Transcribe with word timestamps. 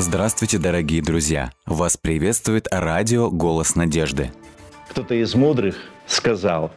Здравствуйте, 0.00 0.56
дорогие 0.56 1.02
друзья! 1.02 1.52
Вас 1.66 1.98
приветствует 1.98 2.66
радио 2.70 3.30
«Голос 3.30 3.76
надежды». 3.76 4.30
Кто-то 4.88 5.14
из 5.14 5.34
мудрых 5.34 5.76
сказал, 6.06 6.72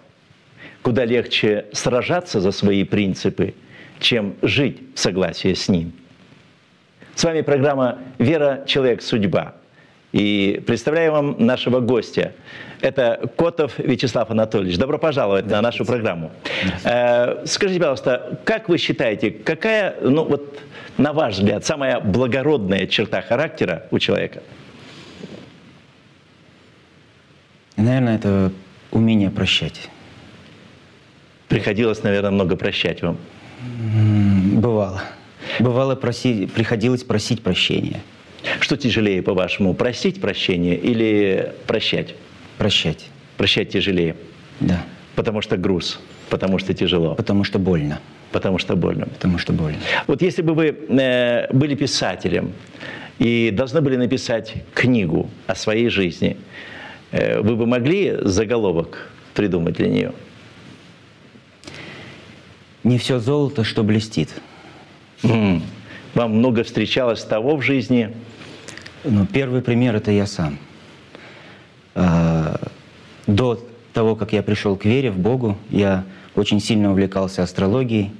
куда 0.82 1.06
легче 1.06 1.68
сражаться 1.72 2.42
за 2.42 2.52
свои 2.52 2.84
принципы, 2.84 3.54
чем 4.00 4.36
жить 4.42 4.82
в 4.94 5.00
согласии 5.00 5.54
с 5.54 5.70
ним. 5.70 5.94
С 7.16 7.24
вами 7.24 7.40
программа 7.40 8.00
«Вера. 8.18 8.66
Человек. 8.68 9.02
Судьба». 9.02 9.54
И 10.12 10.62
представляю 10.68 11.14
вам 11.14 11.36
нашего 11.40 11.80
гостя. 11.80 12.34
Это 12.82 13.32
Котов 13.38 13.80
Вячеслав 13.80 14.32
Анатольевич. 14.32 14.78
Добро 14.78 15.00
пожаловать 15.00 15.46
на 15.46 15.62
нашу 15.62 15.86
программу. 15.86 16.30
Э, 16.84 17.46
скажите, 17.46 17.80
пожалуйста, 17.80 18.42
как 18.44 18.68
вы 18.68 18.78
считаете, 18.78 19.32
какая, 19.32 19.96
ну 20.02 20.26
вот, 20.26 20.60
на 20.98 21.14
ваш 21.14 21.36
взгляд, 21.36 21.66
самая 21.66 22.00
благородная 22.00 22.88
черта 22.88 23.22
характера 23.22 23.88
у 23.92 24.00
человека? 24.00 24.44
Наверное, 27.76 28.16
это 28.16 28.52
умение 28.92 29.32
прощать. 29.32 29.90
Приходилось, 31.48 32.04
наверное, 32.04 32.32
много 32.32 32.56
прощать 32.56 33.02
вам. 33.02 33.18
Бывало. 34.54 35.02
Бывало, 35.60 35.96
проси, 35.96 36.46
приходилось 36.48 37.04
просить 37.04 37.44
прощения. 37.44 38.02
Что 38.60 38.78
тяжелее, 38.78 39.22
по-вашему, 39.22 39.74
просить 39.74 40.22
прощения 40.22 40.76
или 40.76 41.54
прощать? 41.68 42.16
Прощать. 42.58 43.06
Прощать 43.38 43.70
тяжелее. 43.70 44.16
Да. 44.60 44.84
Потому 45.16 45.42
что 45.42 45.58
груз, 45.58 46.00
потому 46.34 46.58
что 46.58 46.74
тяжело. 46.74 47.14
Потому 47.14 47.44
что 47.44 47.60
больно. 47.60 48.00
Потому 48.32 48.58
что 48.58 48.76
больно. 48.76 49.06
Потому 49.06 49.38
что 49.38 49.54
больно. 49.54 49.78
Вот 50.08 50.24
если 50.24 50.42
бы 50.42 50.56
вы 50.56 50.76
э, 50.90 51.48
были 51.54 51.76
писателем 51.76 52.54
и 53.20 53.52
должны 53.52 53.82
были 53.82 53.98
написать 53.98 54.56
книгу 54.74 55.30
о 55.46 55.54
своей 55.54 55.90
жизни, 55.90 56.38
э, 57.12 57.40
вы 57.40 57.56
бы 57.56 57.68
могли 57.68 58.18
заголовок 58.22 59.12
придумать 59.36 59.76
для 59.76 59.90
нее? 59.90 60.12
Не 62.84 62.98
все 62.98 63.20
золото, 63.20 63.64
что 63.64 63.84
блестит. 63.84 64.30
М. 65.24 65.62
Вам 66.16 66.32
много 66.38 66.64
встречалось 66.64 67.24
того 67.24 67.56
в 67.58 67.62
жизни, 67.62 68.10
Ну, 69.04 69.26
первый 69.26 69.62
пример 69.62 69.96
это 69.96 70.12
я 70.12 70.26
сам. 70.26 70.58
А, 71.94 72.60
До 73.28 73.60
того, 73.94 74.16
как 74.16 74.34
я 74.34 74.42
пришел 74.42 74.76
к 74.78 74.86
вере 74.86 75.12
в 75.12 75.18
Богу, 75.20 75.58
я 75.70 76.04
очень 76.36 76.60
сильно 76.60 76.92
увлекался 76.92 77.44
астрологией. 77.44 78.12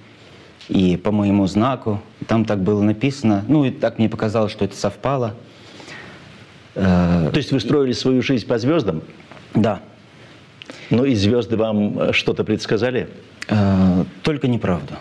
И 0.70 0.96
по 0.98 1.12
моему 1.12 1.46
знаку, 1.48 2.02
там 2.28 2.46
так 2.46 2.62
было 2.62 2.82
написано, 2.82 3.44
ну 3.48 3.66
и 3.66 3.72
так 3.72 3.98
мне 3.98 4.08
показалось, 4.08 4.52
что 4.52 4.64
это 4.64 4.76
совпало. 4.76 5.36
А, 6.76 7.30
то 7.30 7.38
есть 7.38 7.52
вы 7.52 7.60
строили 7.60 7.92
свою 7.92 8.22
жизнь 8.22 8.48
по 8.48 8.58
звездам, 8.58 9.02
Да, 9.54 9.82
но 10.90 11.06
и 11.06 11.16
звезды 11.16 11.58
вам 11.58 12.00
э, 12.00 12.14
что-то 12.14 12.44
предсказали? 12.44 13.10
А, 13.50 14.06
только 14.24 14.48
неправду. 14.48 14.94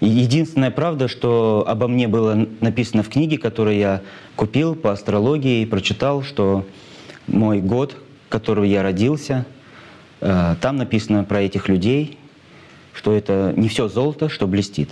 Единственная 0.00 0.70
правда, 0.70 1.08
что 1.08 1.64
обо 1.66 1.88
мне 1.88 2.08
было 2.08 2.46
написано 2.60 3.02
в 3.02 3.08
книге, 3.08 3.38
которую 3.38 3.76
я 3.76 4.02
купил 4.36 4.74
по 4.74 4.92
астрологии 4.92 5.62
и 5.62 5.66
прочитал, 5.66 6.22
что 6.22 6.66
мой 7.26 7.60
год, 7.60 7.96
которого 8.28 8.64
я 8.64 8.82
родился, 8.82 9.46
э, 9.48 9.53
там 10.60 10.76
написано 10.76 11.24
про 11.24 11.42
этих 11.42 11.68
людей, 11.68 12.18
что 12.94 13.12
это 13.12 13.52
не 13.56 13.68
все 13.68 13.88
золото, 13.88 14.28
что 14.28 14.46
блестит. 14.46 14.90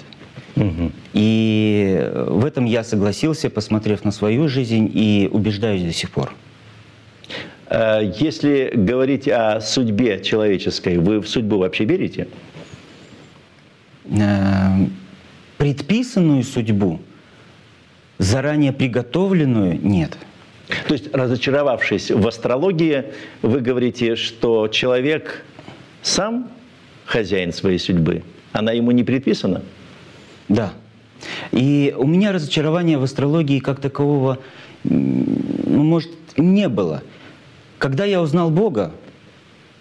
И 1.14 2.10
в 2.26 2.44
этом 2.44 2.66
я 2.66 2.84
согласился, 2.84 3.48
посмотрев 3.48 4.04
на 4.04 4.10
свою 4.10 4.48
жизнь, 4.48 4.90
и 4.92 5.28
убеждаюсь 5.32 5.82
до 5.82 5.92
сих 5.92 6.10
пор. 6.10 6.34
Э, 7.68 8.00
Если 8.18 8.72
говорить 8.74 9.28
о 9.28 9.60
судьбе 9.60 10.22
человеческой, 10.22 10.98
вы 10.98 11.20
в 11.20 11.28
судьбу 11.28 11.58
вообще 11.58 11.84
верите? 11.84 12.28
Э, 14.04 14.86
Предписанную 15.56 16.42
судьбу, 16.42 17.00
заранее 18.18 18.72
приготовленную, 18.72 19.78
нет. 19.80 20.18
То 20.86 20.94
есть, 20.94 21.14
разочаровавшись 21.14 22.10
в 22.10 22.26
астрологии, 22.26 23.04
вы 23.42 23.60
говорите, 23.60 24.16
что 24.16 24.68
человек 24.68 25.44
сам 26.02 26.50
хозяин 27.04 27.52
своей 27.52 27.78
судьбы, 27.78 28.22
она 28.52 28.72
ему 28.72 28.90
не 28.90 29.04
предписана? 29.04 29.62
Да. 30.48 30.72
И 31.52 31.94
у 31.96 32.06
меня 32.06 32.32
разочарования 32.32 32.98
в 32.98 33.04
астрологии 33.04 33.60
как 33.60 33.80
такового, 33.80 34.38
ну, 34.84 35.82
может, 35.82 36.10
не 36.36 36.68
было. 36.68 37.02
Когда 37.78 38.04
я 38.04 38.20
узнал 38.20 38.50
Бога, 38.50 38.92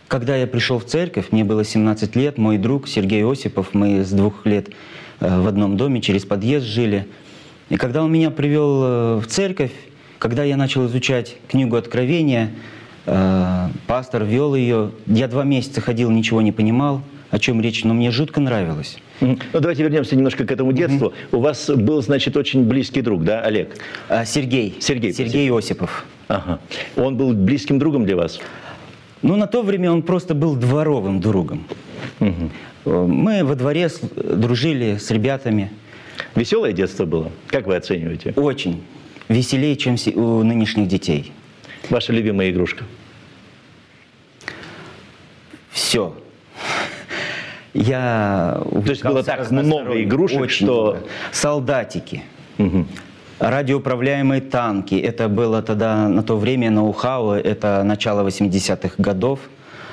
когда 0.07 0.35
я 0.35 0.45
пришел 0.45 0.77
в 0.79 0.85
церковь, 0.85 1.27
мне 1.31 1.43
было 1.43 1.63
17 1.63 2.15
лет, 2.15 2.37
мой 2.37 2.57
друг 2.57 2.87
Сергей 2.87 3.23
Осипов, 3.23 3.73
мы 3.73 4.03
с 4.03 4.11
двух 4.11 4.45
лет 4.45 4.69
э, 5.19 5.39
в 5.41 5.47
одном 5.47 5.77
доме 5.77 6.01
через 6.01 6.25
подъезд 6.25 6.65
жили. 6.65 7.07
И 7.69 7.77
когда 7.77 8.03
он 8.03 8.11
меня 8.11 8.29
привел 8.29 8.83
э, 8.83 9.15
в 9.19 9.27
церковь, 9.27 9.71
когда 10.21 10.43
я 10.43 10.55
начал 10.55 10.85
изучать 10.85 11.35
книгу 11.47 11.75
Откровения, 11.75 12.51
э, 13.07 13.67
пастор 13.87 14.23
вел 14.23 14.53
ее, 14.53 14.91
я 15.07 15.27
два 15.27 15.43
месяца 15.43 15.81
ходил, 15.81 16.11
ничего 16.11 16.43
не 16.43 16.51
понимал, 16.51 17.01
о 17.31 17.39
чем 17.39 17.59
речь, 17.59 17.83
но 17.83 17.95
мне 17.95 18.11
жутко 18.11 18.39
нравилось. 18.39 18.99
Ну, 19.19 19.39
давайте 19.51 19.81
вернемся 19.81 20.15
немножко 20.15 20.45
к 20.45 20.51
этому 20.51 20.73
детству. 20.73 21.11
У 21.31 21.39
вас 21.39 21.71
был, 21.71 22.03
значит, 22.03 22.37
очень 22.37 22.63
близкий 22.65 23.01
друг, 23.01 23.23
да, 23.23 23.41
Олег? 23.41 23.75
А, 24.09 24.23
Сергей. 24.23 24.77
Сергей, 24.79 25.11
Сергей 25.11 25.49
Осипов. 25.51 26.05
Ага. 26.27 26.59
Он 26.95 27.17
был 27.17 27.33
близким 27.33 27.79
другом 27.79 28.05
для 28.05 28.15
вас? 28.15 28.39
Ну, 29.23 29.35
на 29.37 29.47
то 29.47 29.63
время 29.63 29.91
он 29.91 30.03
просто 30.03 30.35
был 30.35 30.55
дворовым 30.55 31.19
другом. 31.19 31.63
Э, 32.19 32.31
Мы 32.85 33.43
во 33.43 33.55
дворе 33.55 33.89
с- 33.89 34.01
дружили 34.01 34.97
с 34.97 35.09
ребятами. 35.09 35.71
Веселое 36.35 36.73
детство 36.73 37.05
было? 37.05 37.31
Как 37.47 37.65
вы 37.65 37.75
оцениваете? 37.75 38.33
Очень 38.35 38.83
веселее, 39.31 39.75
чем 39.75 39.95
у 40.15 40.43
нынешних 40.43 40.87
детей. 40.87 41.31
Ваша 41.89 42.13
любимая 42.13 42.49
игрушка? 42.49 42.83
Все. 45.71 46.13
Я 47.73 48.61
есть 48.85 49.03
было 49.03 49.23
так 49.23 49.49
много 49.51 50.03
игрушек, 50.03 50.41
Очень 50.41 50.65
что- 50.65 50.81
много. 50.83 51.07
Солдатики. 51.31 52.23
Радиоуправляемые 53.39 54.41
танки. 54.41 54.93
Это 54.95 55.27
было 55.27 55.63
тогда, 55.63 56.07
на 56.07 56.21
то 56.21 56.37
время, 56.37 56.69
ноу-хау. 56.69 57.31
Это 57.31 57.81
начало 57.83 58.23
80-х 58.27 58.95
годов. 58.99 59.39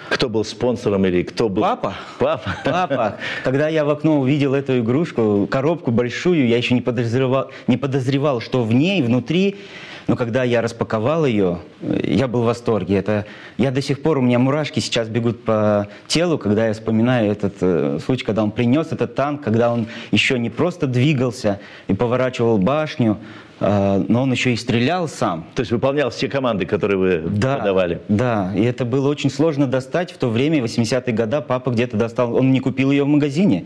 Кто 0.09 0.29
был 0.29 0.45
спонсором 0.45 1.05
или 1.07 1.23
кто 1.23 1.49
был... 1.49 1.63
Папа. 1.63 1.95
Папа? 2.19 2.57
Папа, 2.65 3.17
когда 3.45 3.69
я 3.69 3.85
в 3.85 3.91
окно 3.91 4.21
увидел 4.21 4.55
эту 4.55 4.79
игрушку, 4.79 5.47
коробку 5.51 5.91
большую, 5.91 6.49
я 6.49 6.57
еще 6.57 6.75
не 6.75 6.81
подозревал, 6.81 7.51
не 7.67 7.77
подозревал, 7.77 8.41
что 8.41 8.65
в 8.65 8.73
ней, 8.73 9.03
внутри, 9.03 9.57
но 10.09 10.17
когда 10.17 10.43
я 10.43 10.63
распаковал 10.63 11.27
ее, 11.27 11.59
я 11.83 12.29
был 12.29 12.41
в 12.41 12.47
восторге. 12.47 12.97
Это, 12.97 13.27
я 13.59 13.71
до 13.71 13.83
сих 13.83 14.01
пор, 14.01 14.17
у 14.17 14.23
меня 14.23 14.39
мурашки 14.39 14.81
сейчас 14.81 15.07
бегут 15.09 15.45
по 15.45 15.87
телу, 16.07 16.39
когда 16.39 16.67
я 16.67 16.73
вспоминаю 16.73 17.31
этот 17.31 17.57
э, 17.61 17.99
случай, 18.03 18.25
когда 18.25 18.43
он 18.43 18.51
принес 18.51 18.91
этот 18.91 19.15
танк, 19.15 19.43
когда 19.43 19.71
он 19.71 19.87
еще 20.11 20.39
не 20.39 20.49
просто 20.49 20.87
двигался 20.87 21.61
и 21.89 21.93
поворачивал 21.93 22.57
башню, 22.57 23.19
но 23.61 24.23
он 24.23 24.31
еще 24.33 24.53
и 24.53 24.57
стрелял 24.57 25.09
сам. 25.09 25.45
То 25.55 25.61
есть 25.63 25.73
выполнял 25.73 26.11
все 26.11 26.29
команды, 26.29 26.65
которые 26.67 26.97
вы 26.97 27.19
Да, 27.29 27.57
подавали? 27.57 28.01
Да, 28.09 28.53
и 28.55 28.63
это 28.63 28.85
было 28.85 29.09
очень 29.09 29.31
сложно 29.31 29.67
достать. 29.67 30.13
В 30.13 30.19
то 30.19 30.29
время, 30.29 30.61
80-е 30.61 31.13
годы, 31.15 31.41
папа 31.41 31.71
где-то 31.71 31.97
достал, 31.97 32.35
он 32.37 32.53
не 32.53 32.61
купил 32.61 32.91
ее 32.91 33.05
в 33.05 33.09
магазине. 33.09 33.65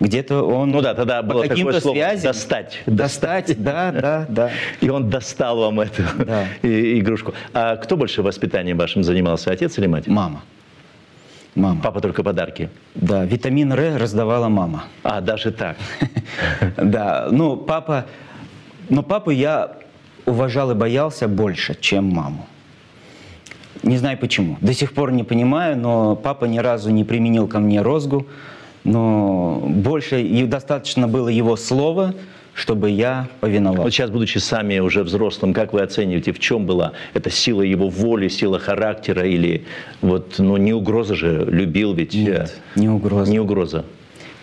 Где-то 0.00 0.42
он 0.42 0.70
Ну 0.70 0.80
да, 0.80 0.94
тогда 0.94 1.22
было 1.22 1.46
такое 1.46 1.80
слово 1.80 1.94
связям- 1.96 2.22
«достать». 2.32 2.82
Достать, 2.86 3.62
да, 3.62 3.90
да, 3.92 4.26
да. 4.28 4.50
И 4.80 4.88
он 4.88 5.10
достал 5.10 5.58
вам 5.58 5.80
эту 5.80 6.02
Да. 6.24 6.44
игрушку. 6.62 7.34
А 7.52 7.76
кто 7.76 7.96
больше 7.96 8.22
воспитанием 8.22 8.78
вашим 8.78 9.02
занимался, 9.02 9.50
отец 9.50 9.76
или 9.78 9.86
мать? 9.86 10.06
Мама. 10.06 10.42
Мама. 11.54 11.80
Папа 11.82 12.00
только 12.00 12.22
подарки. 12.22 12.70
Да, 12.94 13.24
витамин 13.24 13.72
Р 13.72 14.00
раздавала 14.00 14.48
мама. 14.48 14.84
А, 15.02 15.20
даже 15.20 15.50
так. 15.52 15.76
Да, 16.76 17.28
ну 17.30 17.56
папа, 17.56 18.06
но 18.88 19.02
папу 19.02 19.30
я 19.30 19.76
уважал 20.26 20.70
и 20.70 20.74
боялся 20.74 21.28
больше, 21.28 21.76
чем 21.80 22.10
маму. 22.10 22.46
Не 23.82 23.96
знаю 23.96 24.18
почему. 24.18 24.58
До 24.60 24.72
сих 24.72 24.92
пор 24.92 25.12
не 25.12 25.24
понимаю, 25.24 25.76
но 25.76 26.14
папа 26.14 26.44
ни 26.44 26.58
разу 26.58 26.90
не 26.90 27.04
применил 27.04 27.48
ко 27.48 27.58
мне 27.58 27.82
розгу. 27.82 28.26
Но 28.84 29.62
больше 29.66 30.22
и 30.22 30.44
достаточно 30.44 31.08
было 31.08 31.28
его 31.28 31.56
слова, 31.56 32.14
чтобы 32.54 32.90
я 32.90 33.28
повиновался. 33.40 33.82
Вот 33.82 33.92
сейчас, 33.92 34.10
будучи 34.10 34.38
сами 34.38 34.78
уже 34.78 35.02
взрослым, 35.02 35.54
как 35.54 35.72
вы 35.72 35.82
оцениваете, 35.82 36.32
в 36.32 36.38
чем 36.38 36.66
была 36.66 36.92
эта 37.14 37.30
сила 37.30 37.62
его 37.62 37.88
воли, 37.88 38.28
сила 38.28 38.58
характера 38.58 39.26
или 39.26 39.64
вот, 40.00 40.34
ну, 40.38 40.56
не 40.56 40.72
угроза 40.72 41.14
же, 41.14 41.46
любил 41.48 41.94
ведь? 41.94 42.14
Нет, 42.14 42.60
э, 42.76 42.80
не 42.80 42.88
угроза. 42.88 43.30
Не 43.30 43.40
угроза. 43.40 43.84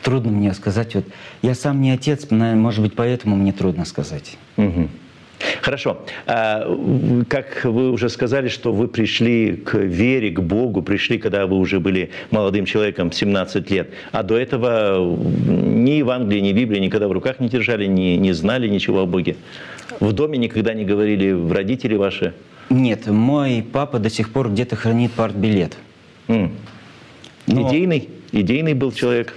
Трудно 0.04 0.32
мне 0.32 0.54
сказать. 0.54 0.96
Вот, 0.96 1.06
я 1.42 1.56
сам 1.56 1.82
не 1.82 1.92
отец, 1.92 2.28
может 2.30 2.82
быть, 2.82 2.94
поэтому 2.96 3.36
мне 3.36 3.52
трудно 3.52 3.86
сказать. 3.86 4.38
Мгм. 4.58 4.90
Хорошо. 5.62 6.02
А, 6.26 6.66
как 7.30 7.64
вы 7.64 7.92
уже 7.92 8.10
сказали, 8.10 8.50
что 8.50 8.74
вы 8.74 8.88
пришли 8.88 9.54
к 9.56 9.76
вере, 9.78 10.32
к 10.32 10.42
Богу, 10.42 10.82
пришли, 10.82 11.18
когда 11.18 11.46
вы 11.48 11.58
уже 11.58 11.80
были 11.80 12.12
молодым 12.32 12.66
человеком, 12.66 13.12
17 13.12 13.70
лет. 13.72 13.90
А 14.12 14.24
до 14.24 14.38
этого 14.38 15.18
ни 15.18 15.92
Евангелия, 15.92 16.42
ни 16.42 16.52
Библии 16.52 16.80
никогда 16.80 17.08
в 17.08 17.12
руках 17.14 17.40
не 17.40 17.48
держали, 17.50 17.86
не, 17.86 18.18
не 18.18 18.34
знали 18.34 18.68
ничего 18.68 19.02
о 19.02 19.06
Боге. 19.06 19.38
В 20.00 20.12
доме 20.14 20.38
никогда 20.38 20.74
не 20.74 20.84
говорили 20.86 21.32
в 21.32 21.52
родители 21.52 21.96
ваши? 21.96 22.34
Нет, 22.70 23.08
мой 23.08 23.66
папа 23.72 24.00
до 24.00 24.10
сих 24.10 24.32
пор 24.32 24.50
где-то 24.50 24.76
хранит 24.76 25.12
партбилет. 25.14 25.78
М. 26.28 26.52
Но- 27.48 27.68
Идейный? 27.70 28.10
Идейный 28.32 28.74
был 28.74 28.92
человек? 28.92 29.34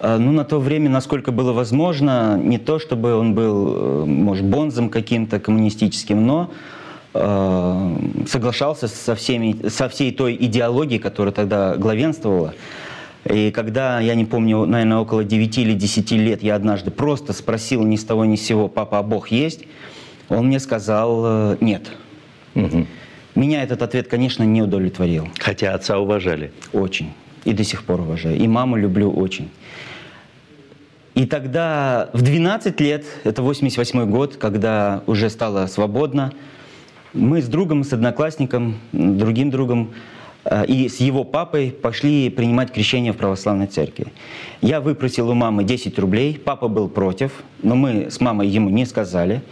А, 0.00 0.18
Ну, 0.18 0.32
на 0.32 0.44
то 0.44 0.58
время, 0.58 0.88
насколько 0.88 1.30
было 1.30 1.52
возможно, 1.52 2.38
не 2.42 2.58
то 2.58 2.78
чтобы 2.78 3.14
он 3.14 3.34
был, 3.34 3.74
э, 3.76 4.04
может, 4.06 4.44
бонзом 4.46 4.88
каким-то 4.88 5.38
коммунистическим, 5.38 6.26
но 6.26 6.50
э, 7.12 7.96
соглашался 8.26 8.88
со, 8.88 9.14
всеми, 9.14 9.68
со 9.68 9.88
всей 9.88 10.12
той 10.12 10.36
идеологией, 10.40 11.00
которая 11.00 11.34
тогда 11.34 11.76
главенствовала. 11.76 12.54
И 13.26 13.50
когда, 13.50 14.00
я 14.00 14.14
не 14.14 14.24
помню, 14.24 14.64
наверное, 14.64 14.98
около 14.98 15.22
9 15.22 15.58
или 15.58 15.74
10 15.74 16.10
лет, 16.12 16.42
я 16.42 16.54
однажды 16.54 16.90
просто 16.90 17.34
спросил 17.34 17.82
ни 17.84 17.96
с 17.96 18.04
того 18.04 18.24
ни 18.24 18.36
с 18.36 18.42
сего, 18.42 18.68
папа, 18.68 19.00
а 19.00 19.02
Бог 19.02 19.28
есть? 19.28 19.66
Он 20.30 20.46
мне 20.46 20.60
сказал, 20.60 21.22
э, 21.24 21.56
нет. 21.60 21.90
Мгм. 22.54 22.86
Меня 23.34 23.62
этот 23.62 23.82
ответ, 23.82 24.08
конечно, 24.08 24.44
не 24.44 24.62
удовлетворил. 24.62 25.28
Хотя 25.38 25.74
отца 25.74 25.98
уважали. 25.98 26.52
Очень. 26.72 27.12
И 27.44 27.52
до 27.52 27.64
сих 27.64 27.84
пор 27.84 28.00
уважаю. 28.00 28.38
И 28.38 28.48
маму 28.48 28.76
люблю 28.76 29.10
очень. 29.10 29.50
И 31.20 31.26
тогда 31.26 32.08
в 32.14 32.22
12 32.22 32.80
лет, 32.80 33.04
это 33.24 33.42
88 33.42 34.10
год, 34.10 34.36
когда 34.36 35.02
уже 35.06 35.28
стало 35.28 35.66
свободно, 35.66 36.32
мы 37.12 37.42
с 37.42 37.46
другом, 37.46 37.84
с 37.84 37.92
одноклассником, 37.92 38.78
другим 38.92 39.50
другом 39.50 39.90
э, 40.46 40.64
и 40.64 40.88
с 40.88 40.96
его 40.96 41.24
папой 41.24 41.72
пошли 41.72 42.30
принимать 42.30 42.72
крещение 42.72 43.12
в 43.12 43.18
православной 43.18 43.66
церкви. 43.66 44.06
Я 44.62 44.80
выпросил 44.80 45.28
у 45.28 45.34
мамы 45.34 45.62
10 45.62 45.98
рублей, 45.98 46.40
папа 46.42 46.68
был 46.68 46.88
против, 46.88 47.32
но 47.62 47.76
мы 47.76 48.10
с 48.10 48.18
мамой 48.22 48.48
ему 48.48 48.70
не 48.70 48.86
сказали. 48.86 49.42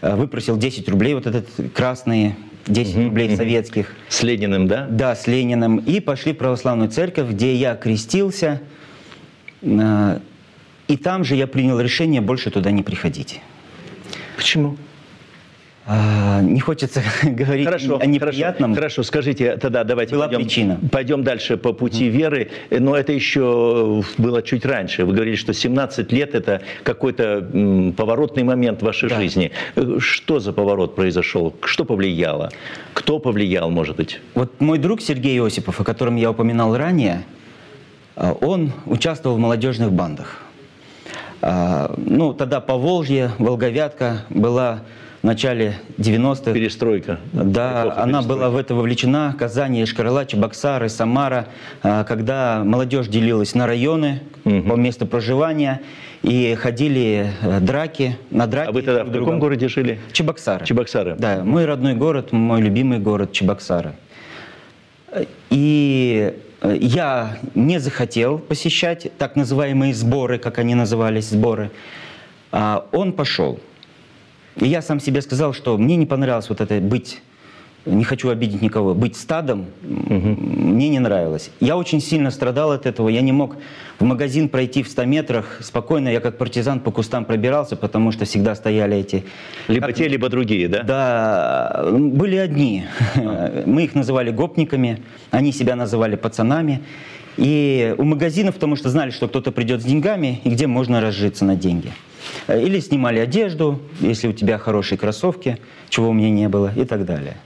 Э, 0.00 0.16
Выпросил 0.16 0.56
10 0.56 0.88
рублей, 0.88 1.12
вот 1.12 1.26
этот 1.26 1.46
красные 1.74 2.36
10 2.68 2.96
рублей 2.96 3.36
советских. 3.36 3.94
С 4.08 4.22
Лениным, 4.22 4.66
да? 4.66 4.86
Да, 4.88 5.14
с 5.14 5.26
Лениным. 5.26 5.76
И 5.76 6.00
пошли 6.00 6.32
в 6.32 6.38
православную 6.38 6.90
церковь, 6.90 7.28
где 7.28 7.54
я 7.54 7.74
крестился. 7.74 8.62
Э, 10.88 10.92
И 10.92 10.96
там 10.96 11.24
же 11.24 11.34
я 11.36 11.46
принял 11.46 11.80
решение 11.80 12.20
больше 12.20 12.50
туда 12.50 12.70
не 12.70 12.82
приходить. 12.82 13.40
Почему? 14.36 14.76
А, 15.88 16.40
Не 16.42 16.58
хочется 16.60 17.00
говорить 17.22 17.64
Хорошо, 17.64 17.98
о 18.00 18.06
неприятном. 18.06 18.74
хорошо, 18.74 18.96
хорошо. 18.96 19.02
Скажите, 19.04 19.56
тогда 19.56 19.84
давайте 19.84 20.14
Была 20.16 20.26
пойдем, 20.26 20.42
причина. 20.44 20.80
пойдем 20.90 21.22
дальше 21.22 21.56
по 21.56 21.72
пути 21.72 22.08
веры. 22.08 22.50
Но 22.70 22.96
это 22.96 23.12
еще 23.12 24.02
было 24.18 24.42
чуть 24.42 24.64
раньше. 24.66 25.04
Вы 25.04 25.12
говорили, 25.14 25.36
что 25.36 25.52
17 25.54 26.10
лет– 26.12 26.34
это 26.34 26.60
какой-то 26.82 27.48
м, 27.54 27.92
поворотный 27.92 28.42
момент 28.42 28.80
в 28.82 28.84
вашей 28.84 29.08
Да. 29.08 29.16
жизни. 29.20 29.52
Э, 29.76 29.98
Что 30.00 30.40
за 30.40 30.52
поворот 30.52 30.96
произошел? 30.96 31.54
Что 31.64 31.84
повлияло? 31.84 32.50
Кто 32.92 33.20
повлиял, 33.20 33.70
может 33.70 33.96
быть? 33.96 34.20
Вот 34.34 34.60
мой 34.60 34.78
друг 34.78 35.00
Сергей 35.00 35.40
Осипов, 35.40 35.80
о 35.80 35.84
котором 35.84 36.16
я 36.16 36.30
упоминал 36.32 36.76
ранее, 36.76 37.22
а, 38.16 38.32
он 38.32 38.72
участвовал 38.86 39.36
в 39.36 39.38
молодежных 39.38 39.92
бандах. 39.92 40.42
А, 41.42 41.94
Ну, 41.96 42.32
тогда 42.32 42.60
Поволжье, 42.60 43.30
Волговятка 43.38 44.22
была 44.30 44.80
в 45.22 45.26
начале 45.26 45.74
90-х. 45.98 46.52
Перестройка. 46.52 47.18
Да, 47.32 47.94
она 47.96 48.22
была 48.22 48.48
в 48.48 48.56
это 48.56 48.74
вовлечена. 48.74 49.34
Казань, 49.38 49.82
Ишкарла, 49.82 50.24
Чебоксары, 50.24 50.88
Самара. 50.88 51.46
а, 51.82 52.04
Когда 52.04 52.62
молодежь 52.64 53.08
делилась 53.08 53.54
на 53.54 53.66
районы 53.66 54.20
Мгм. 54.44 54.68
по 54.70 54.74
месту 54.74 55.06
проживания 55.06 55.80
и 56.22 56.54
ходили 56.54 57.30
э, 57.42 57.60
драки, 57.60 58.16
на 58.30 58.46
драки. 58.46 58.68
А 58.68 58.72
вы 58.72 58.82
тогда 58.82 59.02
в 59.02 59.06
с 59.06 59.08
каком 59.08 59.12
другом. 59.24 59.38
городе 59.40 59.68
жили? 59.68 59.98
Чебоксары. 60.12 60.64
Чебоксары. 60.64 61.16
Да, 61.18 61.42
мой 61.44 61.64
родной 61.66 61.94
город, 61.94 62.32
мой 62.32 62.60
любимый 62.60 62.98
город 62.98 63.32
Чебоксары. 63.32 63.92
И 65.50 66.32
я 66.74 67.38
не 67.54 67.78
захотел 67.78 68.38
посещать 68.38 69.10
так 69.18 69.36
называемые 69.36 69.94
сборы, 69.94 70.38
как 70.38 70.58
они 70.58 70.74
назывались, 70.74 71.30
сборы. 71.30 71.70
А 72.52 72.86
он 72.92 73.12
пошел. 73.12 73.60
И 74.56 74.66
я 74.66 74.82
сам 74.82 75.00
себе 75.00 75.20
сказал, 75.20 75.52
что 75.52 75.76
мне 75.76 75.96
не 75.96 76.06
понравилось 76.06 76.48
вот 76.48 76.60
это 76.60 76.80
быть, 76.80 77.20
не 77.86 78.04
хочу 78.04 78.28
обидеть 78.28 78.62
никого, 78.62 78.94
быть 78.94 79.16
стадом, 79.16 79.66
м, 79.82 80.36
мне 80.74 80.88
не 80.88 80.98
нравилось. 80.98 81.50
Я 81.60 81.76
очень 81.76 82.00
сильно 82.00 82.30
страдал 82.30 82.72
от 82.72 82.84
этого, 82.86 83.08
я 83.08 83.20
не 83.20 83.32
мог 83.32 83.56
в 83.98 84.04
магазин 84.04 84.48
пройти 84.48 84.82
в 84.82 84.88
100 84.88 85.04
метрах 85.04 85.60
спокойно, 85.62 86.08
я 86.08 86.20
как 86.20 86.36
партизан 86.36 86.80
по 86.80 86.90
кустам 86.90 87.24
пробирался, 87.24 87.76
потому 87.76 88.12
что 88.12 88.24
всегда 88.24 88.54
стояли 88.54 88.96
эти... 88.98 89.24
Либо 89.68 89.86
как- 89.86 89.96
те, 89.96 90.08
либо 90.08 90.28
другие, 90.28 90.68
да? 90.68 90.82
да, 90.82 91.86
были 91.92 92.36
одни. 92.36 92.84
Мы 93.66 93.84
их 93.84 93.94
называли 93.94 94.30
гопниками, 94.30 95.02
они 95.30 95.52
себя 95.52 95.76
называли 95.76 96.16
пацанами. 96.16 96.82
И 97.38 97.94
у 97.98 98.04
магазинов, 98.04 98.54
потому 98.54 98.76
что 98.76 98.88
знали, 98.88 99.10
что 99.10 99.28
кто-то 99.28 99.52
придет 99.52 99.82
с 99.82 99.84
деньгами, 99.84 100.40
и 100.44 100.48
где 100.50 100.66
можно 100.66 101.00
разжиться 101.00 101.44
на 101.44 101.54
деньги. 101.54 101.92
Или 102.48 102.80
снимали 102.80 103.18
одежду, 103.18 103.78
если 104.00 104.28
у 104.28 104.32
тебя 104.32 104.56
хорошие 104.58 104.98
кроссовки, 104.98 105.58
чего 105.90 106.08
у 106.08 106.12
меня 106.14 106.30
не 106.30 106.48
было, 106.48 106.72
и 106.74 106.84
так 106.84 107.04
далее. 107.04 107.36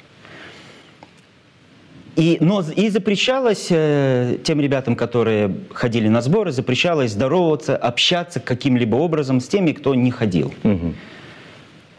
И, 2.17 2.39
но 2.41 2.65
и 2.75 2.89
запрещалось 2.89 3.69
э, 3.71 4.39
тем 4.43 4.61
ребятам, 4.61 4.97
которые 4.97 5.55
ходили 5.73 6.09
на 6.09 6.21
сборы, 6.23 6.51
запрещалось 6.51 7.13
здороваться, 7.13 7.77
общаться 7.77 8.41
каким-либо 8.41 8.97
образом 8.97 9.41
с 9.41 9.49
теми, 9.49 9.73
кто 9.73 9.95
не 9.95 10.11
ходил. 10.11 10.53
Мгм. 10.63 10.97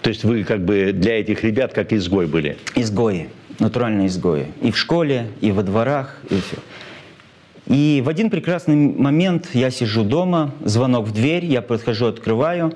То 0.01 0.09
есть 0.09 0.23
вы 0.23 0.43
как 0.43 0.65
бы 0.65 0.91
для 0.93 1.19
этих 1.19 1.43
ребят 1.43 1.73
как 1.73 1.93
изгой 1.93 2.25
были? 2.27 2.57
Изгои, 2.75 3.29
натуральные 3.59 4.07
изгои. 4.07 4.47
И 4.61 4.71
в 4.71 4.77
школе, 4.77 5.27
и 5.39 5.51
во 5.51 5.63
дворах, 5.63 6.17
и 6.29 6.35
все. 6.35 6.57
И 7.67 8.01
в 8.03 8.09
один 8.09 8.29
прекрасный 8.29 8.75
момент 8.75 9.49
я 9.53 9.69
сижу 9.69 10.03
дома, 10.03 10.53
звонок 10.65 11.07
в 11.07 11.13
дверь, 11.13 11.45
я 11.45 11.61
подхожу, 11.61 12.07
открываю, 12.07 12.73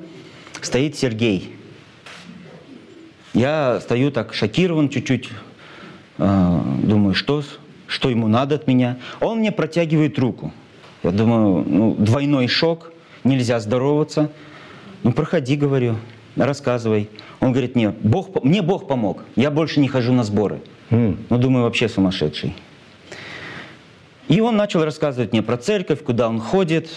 стоит 0.62 0.96
Сергей. 0.96 1.54
Я 3.34 3.80
стою 3.82 4.12
так 4.12 4.34
шокирован 4.34 4.88
чуть-чуть, 4.88 5.30
думаю, 6.17 7.13
что, 7.13 7.43
что 7.88 8.10
ему 8.10 8.27
надо 8.27 8.55
от 8.55 8.67
меня. 8.67 8.98
Он 9.19 9.39
мне 9.39 9.51
протягивает 9.51 10.17
руку. 10.19 10.51
Я 11.03 11.12
думаю, 11.12 11.63
ну, 11.67 11.95
двойной 11.95 12.48
шок, 12.48 12.91
нельзя 13.24 13.60
здороваться. 13.60 14.31
Ну, 15.03 15.12
проходи, 15.12 15.55
говорю, 15.55 15.98
рассказывай. 16.36 17.10
Он 17.39 17.51
говорит, 17.51 17.75
мне 17.75 17.89
Бог, 17.89 18.43
мне 18.43 18.62
Бог 18.62 18.88
помог, 18.88 19.24
я 19.36 19.51
больше 19.51 19.79
не 19.79 19.88
хожу 19.88 20.13
на 20.13 20.24
сборы. 20.24 20.62
М. 20.89 21.19
Ну, 21.29 21.38
думаю, 21.38 21.65
вообще 21.65 21.89
сумасшедший. 21.89 22.55
И 24.27 24.41
он 24.41 24.55
начал 24.55 24.84
рассказывать 24.84 25.31
мне 25.31 25.43
про 25.43 25.57
церковь, 25.57 26.03
куда 26.03 26.27
он 26.27 26.39
ходит. 26.39 26.89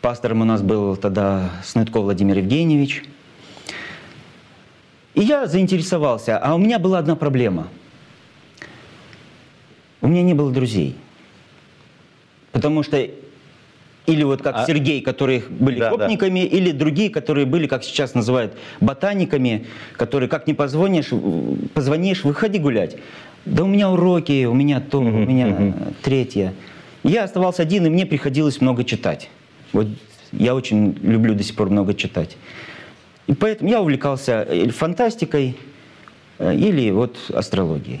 Пастором 0.00 0.42
у 0.42 0.44
нас 0.44 0.62
был 0.62 0.96
тогда 0.96 1.50
Снытко 1.64 2.00
Владимир 2.00 2.38
Евгеньевич. 2.38 3.02
И 5.14 5.22
я 5.22 5.46
заинтересовался. 5.46 6.38
А 6.38 6.54
у 6.54 6.58
меня 6.58 6.78
была 6.78 6.98
одна 6.98 7.16
проблема. 7.16 7.68
У 10.02 10.08
меня 10.08 10.22
не 10.22 10.34
было 10.34 10.52
друзей. 10.52 10.96
Потому 12.50 12.82
что 12.82 13.08
или 14.06 14.24
вот 14.24 14.42
как 14.42 14.56
А- 14.56 14.66
Сергей, 14.66 15.00
которые 15.00 15.44
были 15.48 15.78
Да, 15.78 15.90
да. 15.90 15.96
гопниками, 15.96 16.40
или 16.40 16.72
другие, 16.72 17.08
которые 17.08 17.46
были, 17.46 17.66
как 17.68 17.84
сейчас 17.84 18.14
называют, 18.14 18.52
ботаниками, 18.80 19.66
которые 19.96 20.28
как 20.28 20.46
не 20.48 20.54
позвонишь, 20.54 21.10
позвонишь, 21.72 22.24
выходи 22.24 22.58
гулять. 22.58 22.96
Да 23.44 23.64
у 23.64 23.66
меня 23.66 23.90
уроки, 23.90 24.44
у 24.44 24.54
меня 24.54 24.80
то, 24.80 24.98
у 24.98 25.02
меня 25.04 25.48
э, 25.48 25.72
третье. 26.02 26.52
Я 27.04 27.24
оставался 27.24 27.62
один, 27.62 27.86
и 27.86 27.90
мне 27.90 28.04
приходилось 28.06 28.60
много 28.60 28.84
читать. 28.84 29.30
Вот 29.72 29.86
я 30.32 30.54
очень 30.54 30.96
люблю 31.02 31.34
до 31.34 31.42
сих 31.42 31.54
пор 31.54 31.70
много 31.70 31.94
читать. 31.94 32.36
И 33.28 33.34
поэтому 33.34 33.70
я 33.70 33.80
увлекался 33.80 34.42
или 34.42 34.70
фантастикой, 34.70 35.56
э, 36.38 36.54
или 36.54 36.90
вот 36.90 37.16
астрологией. 37.32 38.00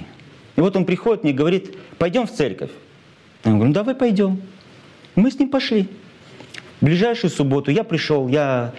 И 0.56 0.60
вот 0.60 0.76
он 0.76 0.84
приходит 0.84 1.24
мне 1.24 1.32
говорит, 1.32 1.76
пойдем 1.98 2.26
в 2.26 2.32
церковь. 2.32 2.70
Я 3.44 3.52
говорю, 3.52 3.68
ну 3.68 3.72
давай 3.74 3.94
пойдем. 3.94 4.42
Мы 5.14 5.30
с 5.30 5.38
ним 5.38 5.48
пошли. 5.48 5.88
В 6.80 6.84
ближайшую 6.84 7.30
субботу 7.30 7.70
я 7.70 7.84
пришел, 7.84 8.28
я 8.28 8.72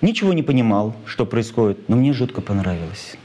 ничего 0.00 0.32
не 0.32 0.42
понимал, 0.42 0.94
что 1.06 1.26
происходит, 1.26 1.88
но 1.88 1.96
мне 1.96 2.12
жутко 2.12 2.40
понравилось. 2.40 3.16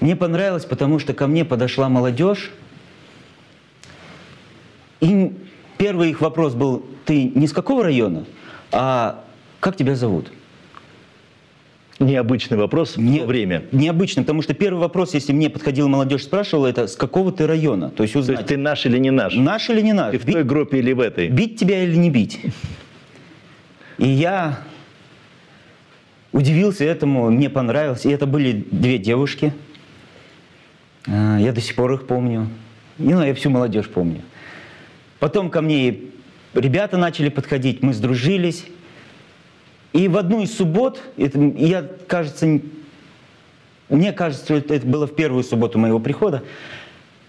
Мне 0.00 0.16
понравилось, 0.16 0.64
потому 0.64 0.98
что 0.98 1.14
ко 1.14 1.26
мне 1.26 1.44
подошла 1.44 1.88
молодежь, 1.88 2.50
и 5.00 5.32
первый 5.78 6.10
их 6.10 6.20
вопрос 6.20 6.54
был, 6.54 6.84
ты 7.04 7.30
не 7.34 7.46
с 7.46 7.52
какого 7.52 7.82
района, 7.84 8.24
а 8.72 9.24
как 9.60 9.76
тебя 9.76 9.94
зовут? 9.94 10.30
Необычный 12.00 12.56
вопрос 12.56 12.96
Не- 12.96 13.18
в 13.18 13.20
то 13.22 13.26
время. 13.26 13.64
Необычно, 13.70 14.22
потому 14.22 14.42
что 14.42 14.52
первый 14.52 14.80
вопрос, 14.80 15.14
если 15.14 15.32
мне 15.32 15.48
подходила 15.48 15.86
молодежь, 15.86 16.24
спрашивала, 16.24 16.66
это 16.66 16.88
с 16.88 16.96
какого 16.96 17.30
ты 17.30 17.46
района? 17.46 17.90
То 17.90 18.02
есть 18.02 18.14
То 18.14 18.18
узнать, 18.20 18.38
есть 18.38 18.48
ты 18.48 18.56
наш 18.56 18.84
или 18.84 18.98
не 18.98 19.10
наш? 19.12 19.34
наш 19.36 19.70
или 19.70 19.80
не 19.80 19.92
наш? 19.92 20.10
Ты 20.12 20.18
в 20.18 20.24
Бить- 20.26 20.32
той 20.34 20.44
группе 20.44 20.78
или 20.78 20.92
в 20.92 21.00
этой? 21.00 21.28
бить 21.28 21.56
тебя 21.58 21.84
или 21.84 21.94
не 21.94 22.10
бить. 22.10 22.40
И 23.98 24.08
я 24.08 24.58
удивился 26.32 26.84
этому, 26.84 27.30
мне 27.30 27.48
понравилось. 27.48 28.04
И 28.06 28.10
это 28.10 28.26
были 28.26 28.64
две 28.72 28.98
девушки. 28.98 29.52
А, 31.06 31.38
Я 31.38 31.52
до 31.52 31.60
сих 31.60 31.76
пор 31.76 31.92
их 31.94 32.06
помню. 32.08 32.48
Не, 32.98 33.14
ну, 33.14 33.24
я 33.24 33.34
всю 33.34 33.50
молодежь 33.50 33.88
помню. 33.88 34.22
Потом 35.20 35.48
ко 35.48 35.62
мне 35.62 35.88
и 35.88 36.10
ребята 36.54 36.96
начали 36.96 37.28
подходить, 37.28 37.82
мы 37.82 37.92
сдружились. 37.92 38.64
И 39.94 40.08
в 40.08 40.16
одну 40.18 40.42
из 40.42 40.54
суббот, 40.54 41.00
это, 41.16 41.38
я, 41.56 41.88
кажется, 42.08 42.60
мне 43.88 44.12
кажется, 44.12 44.54
это, 44.54 44.84
было 44.84 45.06
в 45.06 45.14
первую 45.14 45.44
субботу 45.44 45.78
моего 45.78 46.00
прихода, 46.00 46.42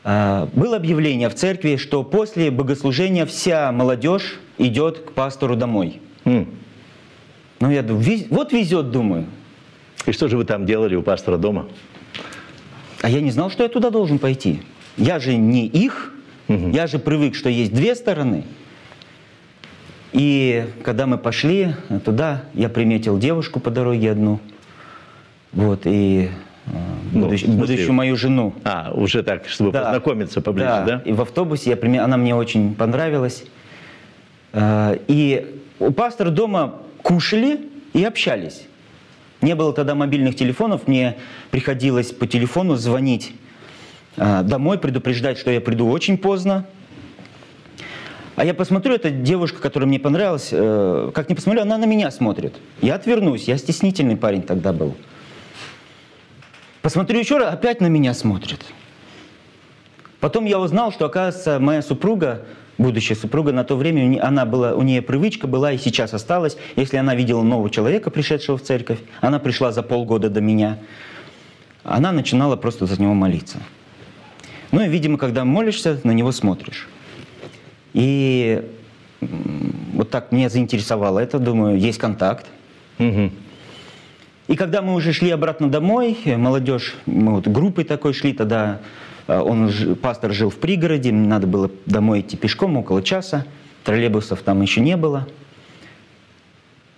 а, 0.03 0.49
было 0.51 0.75
объявление 0.75 1.29
в 1.29 1.35
церкви, 1.35 1.77
что 1.77 2.03
после 2.03 2.49
богослужения 2.49 3.27
вся 3.27 3.71
молодежь 3.71 4.39
идет 4.57 4.97
к 4.97 5.11
пастору 5.11 5.55
домой. 5.55 6.01
М. 6.25 6.49
Ну, 7.59 7.69
я 7.69 7.83
думаю, 7.83 8.03
вот 8.31 8.51
везет, 8.51 8.89
думаю. 8.89 9.27
И 10.07 10.11
что 10.11 10.27
же 10.27 10.35
вы 10.35 10.43
там 10.43 10.65
делали 10.65 10.95
у 10.95 11.03
пастора 11.03 11.37
дома? 11.37 11.67
А 13.01 13.09
я 13.11 13.21
не 13.21 13.29
знал, 13.29 13.51
что 13.51 13.61
я 13.61 13.69
туда 13.69 13.91
должен 13.91 14.17
пойти. 14.17 14.63
Я 14.97 15.19
же 15.19 15.35
не 15.35 15.67
их, 15.67 16.13
я 16.47 16.87
же 16.87 16.97
привык, 16.97 17.35
что 17.35 17.47
есть 17.47 17.75
две 17.75 17.93
стороны. 17.93 18.43
И 20.15 20.65
когда 20.83 21.07
мы 21.07 21.17
пошли 21.17 21.75
туда, 22.05 22.43
я 22.53 22.69
приметил 22.69 23.17
девушку 23.19 23.59
по 23.59 23.69
дороге 23.69 24.11
одну. 24.11 24.39
Вот, 25.51 25.81
и 25.83 26.29
э, 26.67 26.69
Ну, 27.11 27.25
будущ- 27.27 27.45
будущую 27.45 27.91
мою 27.91 28.15
жену. 28.15 28.53
А, 28.63 28.91
уже 28.93 29.23
так, 29.23 29.45
чтобы 29.49 29.73
Да. 29.73 29.83
познакомиться 29.83 30.39
поближе, 30.39 30.83
да? 30.87 31.01
И 31.03 31.11
в 31.11 31.19
автобусе 31.19 31.71
я, 31.71 31.75
приме- 31.75 31.99
она 31.99 32.15
мне 32.15 32.33
очень 32.33 32.75
понравилась. 32.75 33.43
Э, 34.53 34.97
И 35.09 35.59
у 35.79 35.91
пастора 35.91 36.29
дома 36.29 36.75
кушали 37.01 37.59
и 37.91 38.01
общались. 38.05 38.67
Не 39.41 39.53
было 39.53 39.73
тогда 39.73 39.95
мобильных 39.95 40.37
телефонов, 40.37 40.87
мне 40.87 41.17
приходилось 41.51 42.13
по 42.13 42.25
телефону 42.25 42.75
звонить 42.75 43.33
э, 44.15 44.43
домой, 44.43 44.77
предупреждать, 44.77 45.37
что 45.37 45.51
я 45.51 45.59
приду 45.59 45.89
очень 45.89 46.17
поздно. 46.17 46.65
А 48.35 48.43
я 48.43 48.53
посмотрю, 48.53 48.95
эта 48.95 49.09
девушка, 49.11 49.61
которая 49.61 49.87
мне 49.87 49.97
понравилась, 49.97 50.49
э, 50.51 51.11
как 51.13 51.29
не 51.29 51.35
посмотрю, 51.35 51.61
она 51.61 51.77
на 51.77 51.85
меня 51.85 52.11
смотрит. 52.11 52.53
Я 52.81 52.95
отвернусь, 52.95 53.47
я 53.47 53.57
стеснительный 53.57 54.17
парень 54.17 54.41
тогда 54.41 54.73
был. 54.73 54.95
Посмотрю 56.81 57.19
еще 57.19 57.37
раз, 57.37 57.53
опять 57.53 57.79
на 57.79 57.87
меня 57.87 58.13
смотрит. 58.13 58.59
Потом 60.19 60.45
я 60.45 60.59
узнал, 60.59 60.91
что, 60.91 61.05
оказывается, 61.05 61.59
моя 61.59 61.81
супруга, 61.81 62.45
будущая 62.77 63.15
супруга, 63.15 63.53
на 63.53 63.63
то 63.63 63.77
время 63.77 64.21
она 64.21 64.45
была, 64.45 64.73
у 64.73 64.81
нее 64.81 65.01
привычка 65.01 65.47
была 65.47 65.71
и 65.71 65.77
сейчас 65.77 66.13
осталась. 66.13 66.57
Если 66.75 66.97
она 66.97 67.15
видела 67.15 67.41
нового 67.41 67.69
человека, 67.69 68.09
пришедшего 68.09 68.57
в 68.57 68.63
церковь, 68.63 68.99
она 69.21 69.39
пришла 69.39 69.71
за 69.71 69.81
полгода 69.81 70.29
до 70.29 70.41
меня, 70.41 70.79
она 71.83 72.11
начинала 72.11 72.57
просто 72.57 72.85
за 72.85 73.01
него 73.01 73.13
молиться. 73.13 73.59
Ну 74.71 74.81
и, 74.81 74.89
видимо, 74.89 75.17
когда 75.17 75.45
молишься, 75.45 76.01
на 76.03 76.11
него 76.11 76.33
смотришь. 76.33 76.89
И 77.95 78.61
вот 79.93 80.09
так 80.09 80.33
меня 80.33 80.49
заинтересовало 80.49 81.19
это, 81.19 81.39
думаю, 81.39 81.79
есть 81.79 81.97
контакт. 81.97 82.45
Мгм. 82.97 83.31
И 84.49 84.57
когда 84.57 84.81
мы 84.81 84.95
уже 84.95 85.13
шли 85.13 85.31
обратно 85.31 85.71
домой, 85.71 86.17
молодежь, 86.25 86.93
мы 87.05 87.35
вот 87.35 87.47
группой 87.47 87.85
такой 87.85 88.13
шли, 88.13 88.33
тогда 88.33 88.81
э, 89.27 89.39
он, 89.39 89.71
пастор 90.01 90.33
жил 90.33 90.49
в 90.49 90.57
пригороде, 90.57 91.13
мне 91.13 91.25
надо 91.25 91.47
было 91.47 91.71
домой 91.85 92.19
идти 92.19 92.35
пешком 92.35 92.75
около 92.75 93.01
часа, 93.01 93.45
троллейбусов 93.85 94.41
там 94.41 94.61
еще 94.61 94.81
не 94.81 94.97
было. 94.97 95.25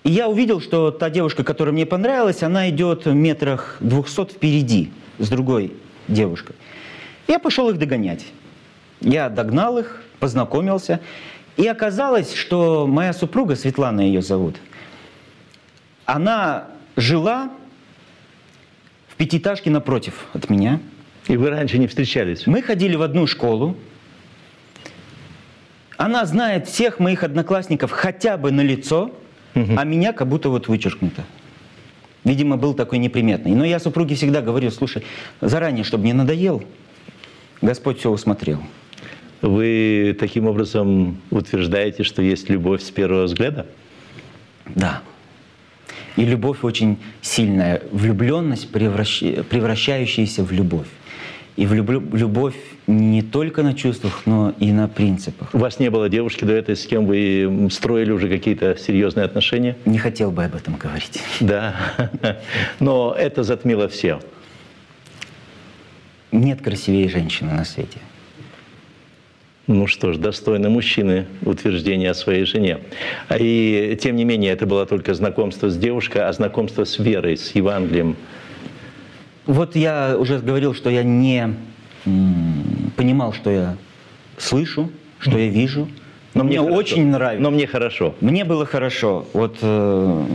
И 0.04 0.10
я 0.10 0.28
увидел, 0.28 0.62
что 0.62 0.90
та 0.90 1.12
девушка, 1.12 1.44
которая 1.44 1.74
мне 1.74 1.86
понравилась, 1.86 2.42
она 2.42 2.72
идет 2.72 3.06
в 3.06 3.14
метрах 3.14 3.78
200 3.82 4.34
впереди 4.34 4.90
с 5.20 5.30
другой 5.30 5.74
девушкой. 6.08 6.56
Я 7.28 7.38
пошел 7.38 7.70
их 7.70 7.78
догонять. 7.78 8.26
Я 9.02 9.30
догнал 9.30 9.78
их, 9.78 10.02
познакомился. 10.20 11.00
И 11.56 11.68
оказалось, 11.68 12.34
что 12.34 12.86
моя 12.88 13.14
супруга, 13.14 13.56
Светлана 13.56 14.02
ее 14.02 14.22
зовут, 14.22 14.58
она 16.06 16.68
жила 16.96 17.50
в 19.08 19.16
пятиэтажке 19.16 19.70
напротив 19.70 20.28
от 20.34 20.50
меня. 20.50 20.80
И 21.28 21.36
вы 21.36 21.50
раньше 21.50 21.78
не 21.78 21.88
встречались? 21.88 22.48
Мы 22.48 22.62
ходили 22.62 22.96
в 22.96 23.02
одну 23.02 23.28
школу. 23.28 23.76
Она 25.98 26.26
знает 26.26 26.68
всех 26.68 27.00
моих 27.00 27.24
одноклассников 27.24 27.92
хотя 27.92 28.38
бы 28.38 28.52
на 28.52 28.62
лицо, 28.62 29.12
а 29.56 29.84
меня 29.84 30.14
как 30.14 30.28
будто 30.28 30.50
вот 30.50 30.68
вычеркнуто. 30.68 31.24
Видимо, 32.24 32.58
был 32.58 32.74
такой 32.76 33.00
неприметный. 33.00 33.56
Но 33.56 33.66
я 33.66 33.80
супруге 33.80 34.16
всегда 34.16 34.42
говорю, 34.42 34.70
слушай, 34.70 35.04
заранее, 35.42 35.84
чтобы 35.84 36.06
не 36.06 36.14
надоел, 36.14 36.64
Господь 37.62 38.00
все 38.00 38.12
усмотрел. 38.12 38.62
Вы 39.42 40.16
таким 40.20 40.48
образом 40.48 41.18
утверждаете, 41.30 42.04
что 42.04 42.22
есть 42.22 42.50
любовь 42.50 42.82
с 42.82 42.90
первого 42.90 43.24
взгляда? 43.26 43.68
Да. 44.76 45.02
И 46.16 46.26
любовь 46.26 46.64
очень 46.64 46.98
сильная. 47.22 47.82
Влюбленность, 47.92 48.72
превращ- 48.72 49.44
превращающаяся 49.44 50.44
в 50.44 50.52
любовь. 50.52 50.88
И 51.56 51.66
в 51.66 51.74
люблю- 51.74 52.04
любовь 52.16 52.56
не 52.88 53.22
только 53.22 53.64
на 53.64 53.74
чувствах, 53.74 54.24
но 54.26 54.54
и 54.60 54.72
на 54.72 54.88
принципах. 54.88 55.50
У 55.54 55.58
вас 55.58 55.80
не 55.80 55.90
было 55.90 56.10
девушки 56.10 56.44
до 56.44 56.54
этой, 56.54 56.76
с 56.76 56.86
кем 56.86 57.06
вы 57.06 57.68
строили 57.72 58.12
уже 58.12 58.30
какие-то 58.30 58.76
серьезные 58.78 59.26
отношения? 59.26 59.76
Не 59.86 59.98
хотел 59.98 60.32
бы 60.32 60.44
об 60.46 60.56
этом 60.56 60.76
говорить. 60.76 61.22
Да. 61.40 61.76
Но 62.80 63.16
это 63.18 63.44
затмило 63.44 63.88
все. 63.88 64.20
Нет 66.32 66.62
красивее 66.62 67.10
женщины 67.10 67.54
на 67.54 67.66
свете. 67.66 68.00
Ну 69.68 69.86
что 69.86 70.14
ж, 70.14 70.18
достойно 70.18 70.70
мужчины 70.70 71.26
утверждение 71.44 72.12
о 72.12 72.14
своей 72.14 72.46
жене. 72.46 72.80
И 73.38 73.98
тем 74.02 74.16
не 74.16 74.24
менее, 74.24 74.54
это 74.54 74.66
было 74.66 74.86
только 74.86 75.14
знакомство 75.14 75.70
с 75.70 75.78
девушкой, 75.78 76.22
а 76.22 76.32
знакомство 76.32 76.86
с 76.86 76.98
верой, 77.00 77.36
с 77.36 77.52
Евангелием. 77.52 78.16
Вот 79.46 79.76
я 79.76 80.16
уже 80.18 80.40
говорил, 80.40 80.74
что 80.74 80.90
я 80.90 81.04
не 81.04 81.54
понимал, 82.96 83.34
что 83.34 83.50
я 83.50 83.78
слышу, 84.38 84.90
что 85.20 85.38
я 85.38 85.48
вижу. 85.48 85.90
Но 86.34 86.46
мне 86.46 86.60
хорошо. 86.60 86.76
очень 86.76 87.08
нравится. 87.08 87.44
Но 87.44 87.52
мне 87.52 87.68
хорошо. 87.68 88.16
Мне 88.22 88.46
было 88.46 88.66
хорошо. 88.66 89.26
Вот 89.34 89.58
э, 89.62 90.26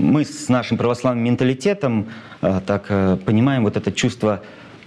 мы 0.00 0.24
с 0.24 0.48
нашим 0.48 0.76
православным 0.76 1.24
менталитетом 1.24 2.08
э, 2.42 2.60
так 2.66 2.86
э, 2.88 3.16
понимаем 3.24 3.62
вот 3.62 3.76
это 3.76 3.92
чувство 3.92 4.42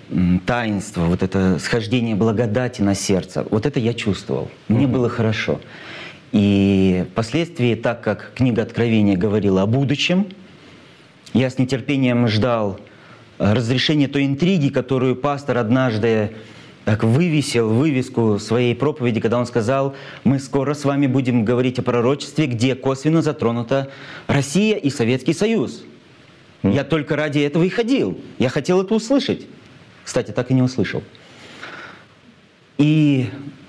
м, 0.09 0.39
таинства, 0.45 1.01
вот 1.05 1.23
это 1.23 1.59
схождение 1.59 2.15
благодати 2.15 2.81
на 2.81 2.95
сердце. 2.95 3.45
Вот 3.49 3.65
это 3.65 3.79
я 3.79 3.93
чувствовал. 3.93 4.49
Мне 4.67 4.87
было 4.87 5.09
хорошо. 5.09 5.59
И 6.31 7.05
впоследствии, 7.11 7.75
так 7.75 8.01
как 8.01 8.33
книга 8.35 8.63
Откровения 8.63 9.17
говорила 9.17 9.61
о 9.61 9.65
будущем, 9.65 10.27
я 11.33 11.49
с 11.49 11.57
нетерпением 11.57 12.27
ждал 12.27 12.79
э, 13.39 13.53
разрешения 13.53 14.07
той 14.07 14.25
интриги, 14.25 14.69
которую 14.69 15.15
пастор 15.15 15.57
однажды 15.57 16.31
так 16.85 17.03
вывесил 17.03 17.69
вывеску 17.69 18.37
своей 18.37 18.75
проповеди, 18.75 19.19
когда 19.19 19.39
он 19.39 19.47
сказал, 19.47 19.95
мы 20.23 20.39
скоро 20.39 20.73
с 20.75 20.85
вами 20.85 21.07
будем 21.07 21.43
говорить 21.43 21.79
о 21.79 21.81
пророчестве, 21.81 22.45
где 22.45 22.75
косвенно 22.75 23.21
затронута 23.21 23.89
Россия 24.27 24.77
и 24.77 24.89
Советский 24.89 25.33
Союз. 25.33 25.83
Я 26.63 26.83
только 26.83 27.15
ради 27.15 27.39
этого 27.39 27.63
и 27.63 27.69
ходил. 27.69 28.19
Я 28.39 28.49
хотел 28.49 28.81
это 28.81 28.93
услышать. 28.93 29.47
Кстати, 30.05 30.31
так 30.31 30.51
и 30.51 30.53
не 30.53 30.61
услышал. 30.61 31.03
И 32.77 33.27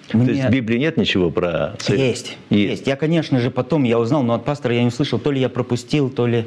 То 0.08 0.18
мне... 0.18 0.34
есть 0.34 0.44
в 0.46 0.50
Библии 0.50 0.78
нет 0.78 0.96
ничего 0.96 1.30
про 1.30 1.74
совет? 1.78 2.00
Есть, 2.00 2.36
есть. 2.50 2.86
Я, 2.86 2.94
конечно 2.96 3.40
же, 3.40 3.50
потом 3.50 3.82
я 3.84 3.98
узнал, 3.98 4.22
но 4.22 4.34
от 4.34 4.44
пастора 4.44 4.74
я 4.74 4.82
не 4.82 4.88
услышал, 4.88 5.18
то 5.18 5.32
ли 5.32 5.40
я 5.40 5.48
пропустил, 5.48 6.10
то 6.10 6.26
ли... 6.26 6.46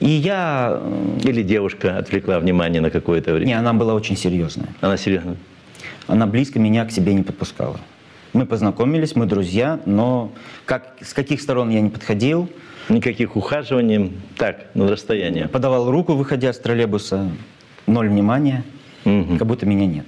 И 0.00 0.08
я... 0.10 0.78
э, 0.80 1.18
Или 1.24 1.42
девушка 1.42 1.98
отвлекла 1.98 2.38
внимание 2.38 2.80
на 2.80 2.90
какое-то 2.90 3.32
время? 3.32 3.46
Не, 3.48 3.58
она 3.58 3.72
была 3.72 3.94
очень 3.94 4.16
серьезная. 4.16 4.68
Она 4.80 4.96
серьезно? 4.96 5.36
Она 6.06 6.26
близко 6.26 6.60
меня 6.60 6.84
к 6.84 6.92
себе 6.92 7.14
не 7.14 7.22
подпускала. 7.22 7.80
Мы 8.32 8.46
познакомились, 8.46 9.16
мы 9.16 9.26
друзья, 9.26 9.80
но 9.86 10.30
как, 10.66 10.94
с 11.00 11.12
каких 11.14 11.40
сторон 11.40 11.70
я 11.70 11.80
не 11.80 11.90
подходил, 11.90 12.48
Никаких 12.88 13.36
ухаживаний, 13.36 14.12
так, 14.38 14.66
на 14.74 14.88
расстоянии. 14.88 15.44
подавал 15.44 15.90
руку, 15.90 16.14
выходя 16.14 16.52
с 16.54 16.58
троллейбуса, 16.58 17.28
ноль 17.88 18.08
внимания, 18.08 18.62
Мгм. 19.04 19.38
как 19.38 19.46
будто 19.48 19.66
меня 19.66 19.86
нет. 19.86 20.06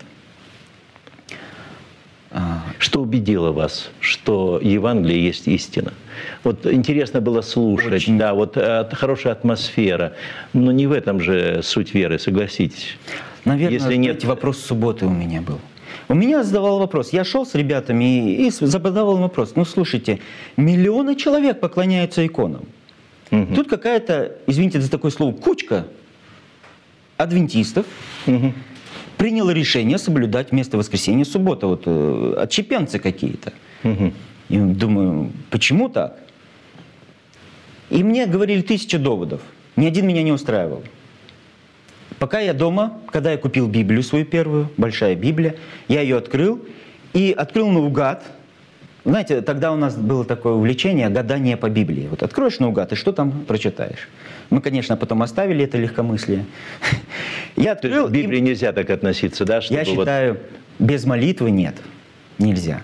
А, 2.32 2.62
Что 2.78 3.02
убедило 3.02 3.50
вас, 3.50 3.90
что 3.98 4.60
Евангелие 4.62 5.24
есть 5.24 5.48
истина? 5.48 5.92
Вот 6.44 6.64
интересно 6.64 7.20
было 7.20 7.40
слушать, 7.40 7.92
Очень. 7.92 8.18
да, 8.18 8.34
вот 8.34 8.56
э, 8.56 8.88
хорошая 8.92 9.32
атмосфера, 9.32 10.12
но 10.52 10.70
не 10.70 10.86
в 10.86 10.92
этом 10.92 11.20
же 11.20 11.60
суть 11.64 11.92
веры, 11.92 12.18
согласитесь. 12.20 12.96
Наверное, 13.44 13.72
Если 13.74 13.86
знаете, 13.94 14.00
нет- 14.02 14.24
вопрос 14.24 14.60
субботы 14.60 15.06
у 15.06 15.10
меня 15.10 15.40
был. 15.40 15.58
У 16.08 16.14
меня 16.14 16.44
задавал 16.44 16.78
вопрос. 16.78 17.12
Я 17.12 17.24
шел 17.24 17.44
с 17.46 17.54
ребятами 17.54 18.32
и, 18.34 18.46
и 18.46 18.50
задавал 18.50 19.16
вопрос. 19.16 19.52
Ну, 19.56 19.64
слушайте, 19.64 20.20
миллионы 20.56 21.16
человек 21.16 21.58
поклоняются 21.60 22.24
иконам. 22.24 22.62
Мгм. 23.30 23.54
Тут 23.56 23.68
какая-то, 23.68 24.36
извините 24.46 24.80
за 24.80 24.90
такое 24.90 25.10
слово, 25.10 25.32
кучка 25.32 25.86
адвентистов 27.22 27.86
Мгм. 28.26 28.54
приняла 29.16 29.52
решение 29.52 29.98
соблюдать 29.98 30.50
вместо 30.50 30.76
воскресенья 30.76 31.24
суббота. 31.24 31.66
Вот 31.66 31.82
э, 31.86 32.34
отщепенцы 32.38 32.98
какие-то. 32.98 33.52
Мгм. 33.82 34.12
И 34.48 34.58
думаю, 34.58 35.30
почему 35.50 35.88
так? 35.88 36.18
И 37.90 38.02
мне 38.02 38.26
говорили 38.26 38.62
тысячи 38.62 38.96
доводов. 38.96 39.40
Ни 39.76 39.86
один 39.86 40.06
меня 40.06 40.22
не 40.22 40.32
устраивал. 40.32 40.82
Пока 42.18 42.40
я 42.40 42.52
дома, 42.52 42.98
когда 43.10 43.32
я 43.32 43.38
купил 43.38 43.66
Библию 43.68 44.02
свою 44.02 44.24
первую, 44.24 44.68
большая 44.76 45.14
Библия, 45.14 45.56
я 45.88 46.00
ее 46.02 46.16
открыл 46.18 46.60
и 47.14 47.34
открыл 47.36 47.68
наугад. 47.70 48.22
Знаете, 49.04 49.40
тогда 49.40 49.72
у 49.72 49.76
нас 49.76 49.96
было 49.96 50.24
такое 50.24 50.52
увлечение 50.52 51.08
гадание 51.08 51.56
по 51.56 51.70
Библии. 51.70 52.08
Вот 52.10 52.22
откроешь 52.22 52.58
наугад, 52.58 52.92
и 52.92 52.96
что 52.96 53.12
там 53.12 53.30
прочитаешь? 53.46 54.08
Мы, 54.50 54.60
конечно, 54.60 54.96
потом 54.96 55.22
оставили 55.22 55.64
это 55.64 55.78
легкомыслие. 55.78 56.44
Я 57.56 57.72
открыл, 57.72 58.08
к 58.08 58.10
и- 58.10 58.22
Библии 58.22 58.40
нельзя 58.40 58.72
так 58.72 58.90
относиться, 58.90 59.44
да? 59.44 59.60
я 59.70 59.78
вот- 59.78 59.86
считаю, 59.86 60.38
без 60.78 61.04
молитвы 61.04 61.50
нет, 61.50 61.76
нельзя. 62.38 62.82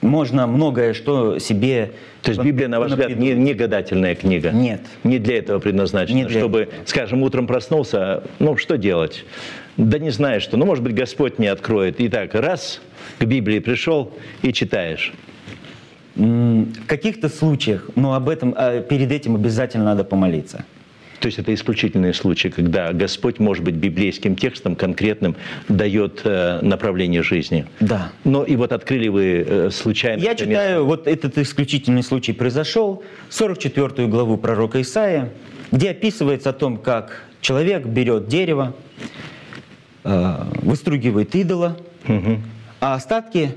Можно 0.00 0.46
многое 0.46 0.94
что 0.94 1.38
себе... 1.40 1.92
То 2.22 2.30
есть 2.30 2.40
Библия, 2.42 2.68
на 2.68 2.78
ваш 2.78 2.92
взгляд, 2.92 3.16
не, 3.16 3.32
не 3.32 3.52
гадательная 3.52 4.14
книга? 4.14 4.50
Нет. 4.50 4.82
Не 5.02 5.18
для 5.18 5.38
этого 5.38 5.58
предназначена, 5.58 6.16
Не 6.16 6.24
для 6.24 6.38
чтобы, 6.38 6.60
этого. 6.62 6.86
скажем, 6.86 7.22
утром 7.22 7.48
проснулся, 7.48 8.22
ну 8.38 8.56
что 8.56 8.78
делать? 8.78 9.24
Да 9.76 9.98
не 9.98 10.10
знаешь 10.10 10.42
что. 10.42 10.56
Ну, 10.56 10.66
может 10.66 10.84
быть, 10.84 10.94
Господь 10.94 11.40
не 11.40 11.48
откроет. 11.48 12.00
И 12.00 12.08
так, 12.08 12.34
раз, 12.34 12.80
к 13.18 13.24
Библии 13.24 13.58
пришел 13.58 14.12
и 14.42 14.52
читаешь. 14.52 15.12
В 16.14 16.86
каких-то 16.86 17.28
случаях, 17.28 17.88
но 17.96 18.14
об 18.14 18.28
этом, 18.28 18.54
а 18.56 18.80
перед 18.80 19.10
этим 19.10 19.34
обязательно 19.34 19.84
надо 19.84 20.04
помолиться. 20.04 20.64
То 21.20 21.26
есть 21.26 21.38
это 21.38 21.52
исключительные 21.52 22.14
случаи, 22.14 22.48
когда 22.48 22.92
Господь, 22.92 23.38
может 23.38 23.64
быть, 23.64 23.74
библейским 23.74 24.36
текстом 24.36 24.76
конкретным 24.76 25.36
дает 25.68 26.20
э, 26.24 26.60
направление 26.62 27.22
жизни. 27.22 27.66
Да. 27.80 28.12
Но 28.24 28.44
и 28.44 28.56
вот 28.56 28.72
открыли 28.72 29.08
вы 29.08 29.44
э, 29.46 29.70
случайно... 29.70 30.22
Я 30.22 30.34
читаю, 30.34 30.84
вот 30.84 31.06
этот 31.06 31.38
исключительный 31.38 32.02
случай 32.02 32.32
произошел, 32.32 33.02
44 33.30 34.06
главу 34.06 34.36
пророка 34.36 34.80
Исаия, 34.80 35.32
где 35.72 35.90
описывается 35.90 36.50
о 36.50 36.52
том, 36.52 36.76
как 36.76 37.24
человек 37.40 37.84
берет 37.84 38.28
дерево, 38.28 38.74
э, 40.04 40.34
выстругивает 40.62 41.34
идола, 41.34 41.76
а 42.80 42.94
остатки 42.94 43.54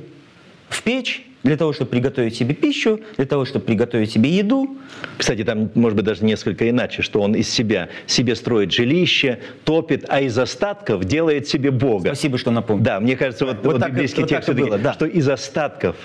в 0.70 0.82
печь 0.84 1.24
для 1.44 1.58
того, 1.58 1.74
чтобы 1.74 1.92
приготовить 1.92 2.36
себе 2.36 2.54
пищу, 2.54 3.00
для 3.18 3.26
того, 3.26 3.46
чтобы 3.46 3.66
приготовить 3.66 4.12
себе 4.12 4.30
еду. 4.30 4.78
Кстати, 5.18 5.44
там, 5.44 5.72
может 5.74 5.96
быть, 5.96 6.06
даже 6.06 6.24
несколько 6.24 6.70
иначе, 6.70 7.02
что 7.02 7.22
он 7.22 7.34
из 7.34 7.50
себя 7.50 7.90
себе 8.06 8.36
строит 8.36 8.72
жилище, 8.72 9.40
топит, 9.64 10.06
а 10.08 10.22
из 10.22 10.38
остатков 10.38 11.06
делает 11.06 11.48
себе 11.48 11.72
Бога. 11.72 12.10
Спасибо, 12.10 12.38
что 12.38 12.52
напомнил. 12.52 12.84
Да, 12.84 13.00
мне 13.00 13.16
кажется, 13.16 13.46
вот, 13.46 13.58
Вот 13.64 13.74
вот 13.74 13.82
так 13.82 13.92
библейский 13.92 14.22
вот 14.22 14.30
текст 14.30 14.48
так 14.48 14.56
было, 14.56 14.78
да. 14.78 14.94
что 14.94 15.06
из 15.06 15.28
остатков. 15.28 15.96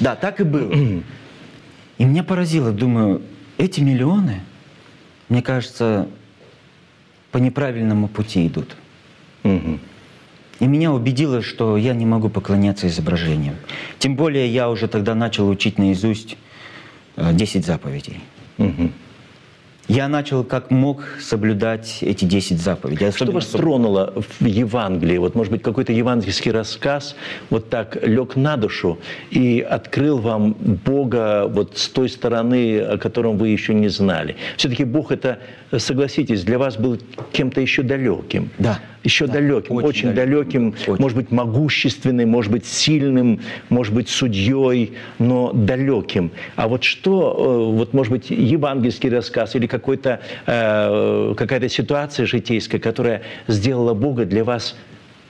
Да, 0.00 0.14
так 0.14 0.40
и 0.40 0.44
было. 0.44 0.72
И 1.98 2.04
меня 2.04 2.24
поразило, 2.24 2.72
думаю, 2.72 3.22
эти 3.58 3.80
миллионы, 3.80 4.40
мне 5.28 5.40
кажется, 5.42 6.08
по 7.30 7.38
неправильному 7.38 8.08
пути 8.08 8.46
идут. 8.46 8.76
Мгм. 9.44 9.80
И 10.62 10.66
меня 10.68 10.92
убедило, 10.92 11.42
что 11.42 11.76
я 11.76 11.92
не 11.92 12.06
могу 12.06 12.28
поклоняться 12.28 12.86
изображениям. 12.86 13.56
Тем 13.98 14.14
более 14.14 14.46
я 14.46 14.70
уже 14.70 14.86
тогда 14.86 15.12
начал 15.16 15.48
учить 15.48 15.76
наизусть 15.76 16.36
э, 17.16 17.32
10 17.32 17.66
заповедей. 17.66 18.20
Мгм. 18.58 18.92
Я 19.88 20.06
начал 20.06 20.44
как 20.44 20.70
мог 20.70 21.02
соблюдать 21.20 21.98
эти 22.02 22.24
10 22.24 22.60
заповедей. 22.60 22.98
Что 22.98 23.08
Особенно 23.08 23.34
вас 23.34 23.46
тронуло 23.46 24.14
в 24.38 24.44
Евангелии? 24.44 25.18
Вот, 25.18 25.34
может 25.34 25.50
быть, 25.50 25.62
какой-то 25.62 25.92
евангельский 25.92 26.52
рассказ 26.52 27.16
вот 27.50 27.68
так 27.68 27.98
лег 28.06 28.36
на 28.36 28.56
душу 28.56 29.00
и 29.32 29.66
открыл 29.68 30.18
вам 30.18 30.52
Бога 30.52 31.48
вот 31.48 31.76
с 31.76 31.88
той 31.88 32.08
стороны, 32.08 32.78
о 32.78 32.98
котором 32.98 33.36
вы 33.36 33.48
еще 33.48 33.74
не 33.74 33.88
знали. 33.88 34.36
Все-таки 34.56 34.84
Бог 34.84 35.10
это, 35.10 35.40
согласитесь, 35.76 36.44
для 36.44 36.58
вас 36.60 36.76
был 36.76 37.00
кем-то 37.32 37.60
еще 37.60 37.82
далеким. 37.82 38.50
Да. 38.58 38.78
Еще 39.04 39.26
Да, 39.26 39.34
далеким, 39.34 39.76
очень, 39.76 39.88
очень 39.88 40.14
далеким, 40.14 40.70
далеким. 40.70 40.92
Очень. 40.92 41.02
может 41.02 41.16
быть, 41.16 41.30
могущественным, 41.30 42.28
может 42.28 42.52
быть, 42.52 42.66
сильным, 42.66 43.40
может 43.68 43.92
быть, 43.94 44.08
судьей, 44.08 44.92
но 45.18 45.52
далеким. 45.52 46.30
А 46.54 46.68
вот 46.68 46.84
что, 46.84 47.70
э, 47.72 47.76
вот, 47.76 47.94
может 47.94 48.12
быть, 48.12 48.30
евангельский 48.30 49.10
рассказ 49.10 49.56
или 49.56 49.66
какой-то, 49.66 50.20
э, 50.46 51.34
какая-то 51.36 51.68
ситуация 51.68 52.26
житейская, 52.26 52.80
которая 52.80 53.22
сделала 53.48 53.94
Бога 53.94 54.24
для 54.24 54.44
вас 54.44 54.76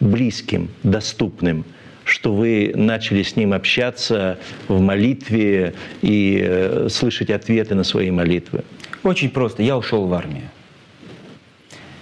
близким, 0.01 0.69
доступным, 0.83 1.65
что 2.05 2.35
вы 2.35 2.73
начали 2.75 3.23
с 3.23 3.37
Ним 3.37 3.53
общаться 3.53 4.39
в 4.69 4.81
молитве 4.81 5.75
и 6.03 6.43
э, 6.45 6.89
слышать 6.91 7.31
ответы 7.31 7.75
на 7.75 7.85
свои 7.85 8.11
молитвы? 8.11 8.65
Очень 9.03 9.31
просто. 9.31 9.63
Я 9.63 9.79
ушел 9.79 10.07
в 10.07 10.15
армию. 10.15 10.51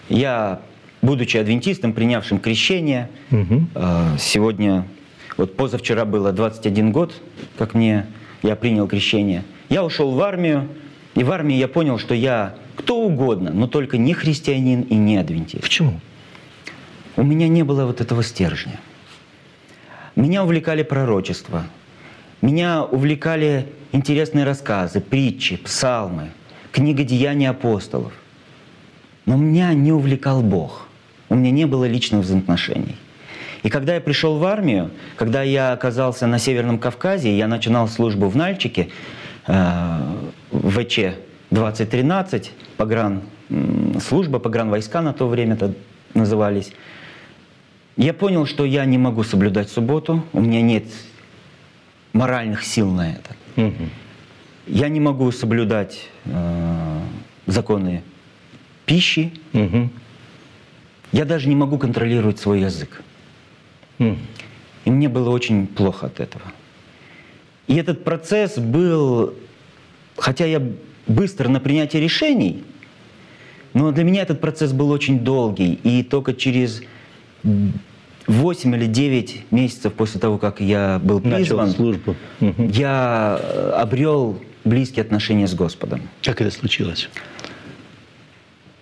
Я, 0.08 0.60
будучи 1.02 1.36
адвентистом, 1.36 1.92
принявшим 1.92 2.38
крещение, 2.38 3.08
э, 3.30 4.16
сегодня, 4.18 4.86
вот 5.36 5.56
позавчера 5.56 6.04
было 6.04 6.32
21 6.32 6.92
год, 6.92 7.12
как 7.56 7.74
мне, 7.74 8.06
я 8.42 8.56
принял 8.56 8.86
крещение. 8.86 9.44
Я 9.68 9.84
ушел 9.84 10.12
в 10.12 10.20
армию, 10.20 10.68
и 11.14 11.24
в 11.24 11.30
армии 11.32 11.56
я 11.56 11.68
понял, 11.68 11.98
что 11.98 12.14
я 12.14 12.54
кто 12.76 13.00
угодно, 13.00 13.50
но 13.52 13.66
только 13.66 13.98
не 13.98 14.14
христианин 14.14 14.82
и 14.82 14.94
не 14.94 15.16
адвентист. 15.16 15.62
Почему? 15.62 16.00
У 17.16 17.22
меня 17.22 17.48
не 17.48 17.62
было 17.62 17.84
вот 17.84 18.00
этого 18.00 18.22
стержня. 18.22 18.80
Меня 20.16 20.44
увлекали 20.44 20.82
пророчества. 20.82 21.66
Меня 22.40 22.84
увлекали 22.84 23.66
интересные 23.92 24.44
рассказы, 24.44 25.00
притчи, 25.00 25.56
псалмы, 25.56 26.30
книга 26.72 27.04
«Деяния 27.04 27.50
апостолов». 27.50 28.12
Но 29.26 29.36
меня 29.36 29.74
не 29.74 29.92
увлекал 29.92 30.42
Бог. 30.42 30.88
У 31.30 31.36
меня 31.36 31.52
не 31.52 31.64
было 31.64 31.86
личных 31.86 32.22
взаимоотношений. 32.22 32.96
И 33.62 33.70
когда 33.70 33.94
я 33.94 34.00
пришел 34.00 34.38
в 34.38 34.44
армию, 34.44 34.90
когда 35.16 35.42
я 35.42 35.72
оказался 35.72 36.26
на 36.26 36.38
Северном 36.38 36.78
Кавказе, 36.78 37.36
я 37.36 37.46
начинал 37.46 37.88
службу 37.88 38.28
в 38.28 38.36
Нальчике, 38.36 38.88
э, 39.46 39.98
в 40.50 40.70
ВЧ 40.70 41.14
2013, 41.50 42.52
погран, 42.76 43.22
служба, 44.02 44.38
погран 44.38 44.70
войска 44.70 45.02
на 45.02 45.12
то 45.12 45.28
время 45.28 45.54
-то 45.54 45.74
назывались. 46.14 46.72
Я 47.96 48.12
понял, 48.14 48.46
что 48.46 48.64
я 48.64 48.84
не 48.84 48.98
могу 48.98 49.24
соблюдать 49.24 49.70
субботу, 49.70 50.24
у 50.32 50.40
меня 50.40 50.62
нет 50.62 50.84
моральных 52.12 52.64
сил 52.64 52.90
на 52.90 53.12
это. 53.12 53.36
Мгм. 53.56 53.90
Я 54.66 54.88
не 54.88 55.00
могу 55.00 55.30
соблюдать 55.32 56.08
э, 56.24 57.00
законы 57.46 58.02
пищи, 58.86 59.32
Мгм. 59.52 59.90
Я 61.12 61.24
даже 61.24 61.48
не 61.48 61.56
могу 61.56 61.78
контролировать 61.78 62.38
свой 62.38 62.60
язык. 62.60 63.02
Мгм. 63.98 64.18
И 64.84 64.90
мне 64.90 65.08
было 65.08 65.30
очень 65.30 65.66
плохо 65.66 66.06
от 66.06 66.20
этого. 66.20 66.44
И 67.66 67.76
этот 67.76 68.04
процесс 68.04 68.58
был, 68.58 69.34
хотя 70.16 70.46
я 70.46 70.62
быстро 71.06 71.48
на 71.48 71.60
принятие 71.60 72.02
решений, 72.02 72.64
но 73.74 73.92
для 73.92 74.04
меня 74.04 74.22
этот 74.22 74.40
процесс 74.40 74.72
был 74.72 74.90
очень 74.90 75.20
долгий. 75.20 75.74
И 75.84 76.02
только 76.02 76.34
через 76.34 76.82
8 78.26 78.74
или 78.74 78.86
9 78.86 79.52
месяцев 79.52 79.92
после 79.94 80.20
того, 80.20 80.38
как 80.38 80.60
я 80.60 81.00
был 81.02 81.20
Начал 81.20 81.36
призван, 81.36 81.70
службу. 81.70 82.16
Мгм. 82.40 82.68
я 82.68 83.38
э, 83.40 83.70
обрел 83.76 84.40
близкие 84.64 85.02
отношения 85.02 85.46
с 85.46 85.54
Господом. 85.54 86.02
Как 86.22 86.40
это 86.40 86.50
случилось? 86.50 87.08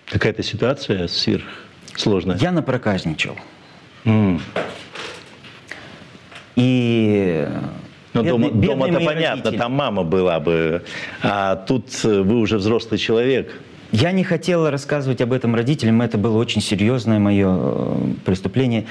Какая-то 0.07 0.43
ситуация 0.43 1.07
сверхсложная? 1.99 2.37
Я 2.37 2.51
напроказничал. 2.51 3.35
М. 4.05 4.41
И 6.55 7.47
Ну, 8.13 8.23
дома, 8.23 8.47
бедные 8.49 8.69
дома-то 8.69 9.05
понятно, 9.05 9.43
родители. 9.43 9.57
там 9.57 9.73
мама 9.73 10.03
была 10.03 10.39
бы, 10.39 10.83
а 11.21 11.55
тут 11.55 11.85
э, 12.03 12.21
вы 12.21 12.37
уже 12.39 12.57
взрослый 12.57 12.97
человек. 12.99 13.61
Я 13.91 14.11
не 14.11 14.23
хотела 14.23 14.69
рассказывать 14.71 15.21
об 15.21 15.33
этом 15.33 15.55
родителям, 15.55 16.01
это 16.01 16.17
было 16.17 16.37
очень 16.37 16.61
серьезное 16.61 17.19
мое 17.19 17.47
э, 17.49 18.13
преступление. 18.25 18.85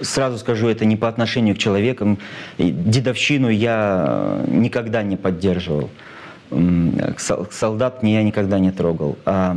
Сразу 0.00 0.38
скажу, 0.38 0.68
это 0.68 0.84
не 0.84 0.96
по 0.96 1.08
отношению 1.08 1.54
к 1.54 1.58
человекам. 1.58 2.18
Дедовщину 2.58 3.48
я 3.48 4.44
э, 4.46 4.50
никогда 4.50 5.02
не 5.02 5.16
поддерживал. 5.16 5.90
Солдат 7.50 8.04
я 8.04 8.22
никогда 8.22 8.58
не 8.60 8.70
трогал. 8.70 9.16
А 9.24 9.56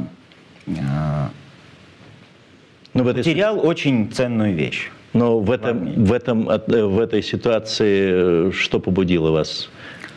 Но 2.94 3.04
в 3.04 3.08
этой, 3.08 3.24
терял 3.24 3.66
очень 3.66 4.12
ценную 4.12 4.56
вещь. 4.56 4.90
но 5.14 5.40
в, 5.40 5.52
этом, 5.52 6.06
в, 6.06 6.12
этом, 6.12 6.50
э, 6.50 6.86
в 6.86 7.00
этой 7.00 7.22
ситуации 7.22 8.50
э, 8.50 8.52
что 8.52 8.80
побудило 8.80 9.32
вас 9.32 9.70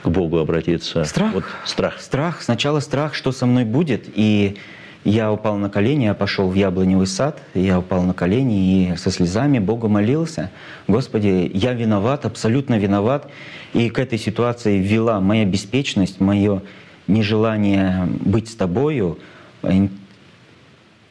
к 0.02 0.08
Богу 0.08 0.38
обратиться? 0.38 1.04
Страх. 1.04 1.34
Вот 1.34 1.44
страх. 1.64 2.00
Страх. 2.00 2.42
Сначала 2.42 2.80
страх, 2.80 3.14
что 3.14 3.32
со 3.32 3.46
мной 3.46 3.64
будет. 3.64 4.04
И 4.14 4.56
я 5.04 5.32
упал 5.32 5.56
на 5.56 5.68
колени, 5.68 6.04
я 6.04 6.14
пошел 6.14 6.48
в 6.48 6.54
яблоневый 6.54 7.08
сад, 7.08 7.40
я 7.54 7.80
упал 7.80 8.02
на 8.02 8.14
колени 8.14 8.92
и 8.92 8.96
со 8.96 9.10
слезами 9.10 9.58
Богу 9.58 9.88
молился. 9.88 10.50
Господи, 10.86 11.50
я 11.52 11.72
виноват, 11.72 12.24
абсолютно 12.24 12.78
виноват. 12.78 13.28
И 13.74 13.90
к 13.90 13.98
этой 13.98 14.18
ситуации 14.18 14.78
вела 14.78 15.20
моя 15.20 15.44
беспечность, 15.44 16.20
мое 16.20 16.62
нежелание 17.08 18.06
быть 18.20 18.48
с 18.48 18.54
Тобою. 18.54 19.18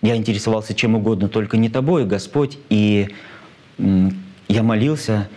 Я 0.01 0.15
интересовался 0.15 0.73
чем 0.73 0.95
угодно, 0.95 1.29
только 1.29 1.57
не 1.57 1.69
Тобой, 1.69 2.05
Господь. 2.05 2.57
И 2.69 3.09
я 3.77 4.63
молился 4.63 5.27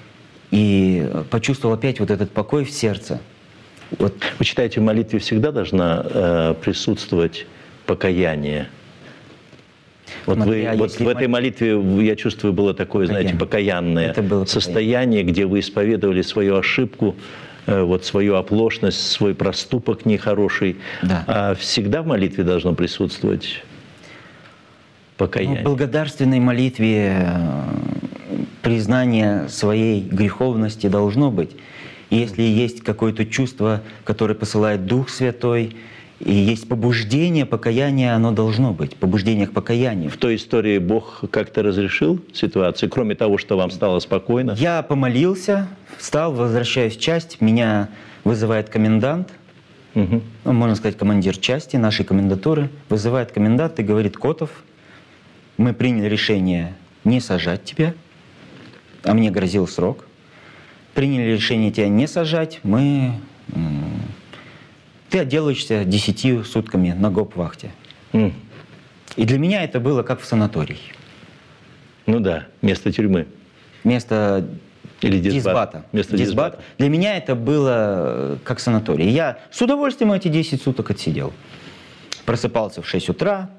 и 0.51 1.07
почувствовал 1.31 1.75
опять 1.75 2.01
вот 2.01 2.11
этот 2.11 2.31
покой 2.31 2.65
в 2.65 2.71
сердце. 2.71 3.21
Вот 3.99 4.15
Вы 4.39 4.45
считаете, 4.45 4.81
в 4.81 4.83
молитве 4.85 5.19
всегда 5.19 5.53
должна 5.53 6.05
э, 6.09 6.55
присутствовать 6.63 7.47
покаяние? 7.87 8.69
Вот, 10.27 10.37
Смотря, 10.37 10.73
вы, 10.73 10.79
вот 10.79 10.91
если 10.91 11.05
в 11.05 11.09
этой 11.09 11.27
мол- 11.29 11.33
молитве, 11.41 11.81
я 12.07 12.17
чувствую, 12.17 12.53
было 12.53 12.73
такое, 12.75 13.07
знаете, 13.07 13.35
покаянное 13.35 14.11
Это 14.11 14.23
было 14.23 14.41
покаяние. 14.45 14.47
состояние, 14.47 15.23
где 15.23 15.45
вы 15.47 15.61
исповедовали 15.61 16.23
свою 16.23 16.57
ошибку, 16.57 17.15
э, 17.67 17.83
вот 17.83 18.05
свою 18.05 18.37
оплошность, 18.37 19.11
свой 19.11 19.35
проступок 19.35 20.07
нехороший. 20.07 20.77
Да. 21.03 21.25
А 21.27 21.55
всегда 21.55 22.03
в 22.03 22.07
молитве 22.07 22.43
должно 22.45 22.75
присутствовать 22.75 23.63
покаяние. 25.17 25.61
в 25.61 25.65
благодарственной 25.65 26.41
молитве 26.41 27.27
э, 27.27 27.63
признание 28.63 29.49
своей 29.49 30.01
греховности 30.03 30.87
должно 30.89 31.31
быть. 31.31 31.51
И 32.11 32.17
если 32.17 32.43
есть 32.43 32.83
какое-то 32.83 33.27
чувство, 33.27 33.83
которое 34.05 34.35
посылает 34.35 34.87
Дух 34.87 35.09
Святой, 35.09 35.77
и 36.21 36.33
есть 36.33 36.69
побуждение, 36.69 37.45
покаяние, 37.45 38.15
оно 38.15 38.31
должно 38.31 38.73
быть, 38.73 38.97
побуждение 38.97 39.47
к 39.47 39.53
покаянию. 39.53 40.11
В 40.11 40.17
той 40.17 40.37
истории 40.37 40.79
Бог 40.79 41.25
как-то 41.31 41.63
разрешил 41.63 42.21
ситуацию, 42.33 42.89
кроме 42.89 43.15
того, 43.15 43.37
что 43.37 43.57
вам 43.57 43.71
стало 43.71 43.99
спокойно? 43.99 44.53
Я 44.53 44.83
помолился, 44.83 45.69
встал, 45.99 46.33
возвращаюсь 46.33 46.97
в 46.97 47.01
часть, 47.01 47.41
меня 47.41 47.89
вызывает 48.23 48.69
комендант, 48.69 49.31
ну, 49.95 50.23
можно 50.45 50.75
сказать, 50.77 50.97
командир 50.97 51.37
части 51.37 51.77
нашей 51.77 52.05
комендатуры, 52.05 52.69
вызывает 52.89 53.31
комендант 53.33 53.79
и 53.79 53.83
говорит, 53.83 54.17
Котов, 54.17 54.51
мы 55.57 55.73
приняли 55.73 56.09
решение 56.09 56.75
не 57.05 57.21
сажать 57.21 57.65
тебя, 57.65 57.95
а 59.03 59.15
мне 59.15 59.31
грозил 59.31 59.67
срок. 59.69 60.07
Приняли 60.95 61.33
решение 61.33 61.71
тебя 61.71 61.89
не 61.89 62.07
сажать, 62.07 62.61
мы... 62.63 63.15
Ты 65.11 65.21
отделаешься 65.21 65.85
десятью 65.85 66.45
сутками 66.45 66.93
на 66.93 67.11
гоп-вахте. 67.11 67.71
М. 68.13 68.33
И 69.17 69.25
для 69.25 69.39
меня 69.39 69.63
это 69.63 69.79
было 69.79 70.03
как 70.03 70.21
в 70.21 70.25
санатории. 70.25 70.79
Ну 72.07 72.21
да, 72.21 72.47
место 72.63 72.93
тюрьмы. 72.93 73.27
Вместо 73.85 74.47
Или 75.03 75.21
дисбат. 75.21 75.35
дисбата. 75.35 75.85
Дисбат. 75.93 76.19
дисбата. 76.19 76.61
Для 76.79 76.89
меня 76.89 77.17
это 77.17 77.35
было 77.35 77.69
э, 77.69 78.37
как 78.43 78.61
санаторий. 78.61 79.09
Я 79.11 79.39
с 79.51 79.61
удовольствием 79.63 80.13
эти 80.13 80.29
10 80.29 80.61
суток 80.63 80.91
отсидел. 80.91 81.33
Просыпался 82.25 82.83
в 82.83 82.89
6 82.89 83.11
утра, 83.11 83.51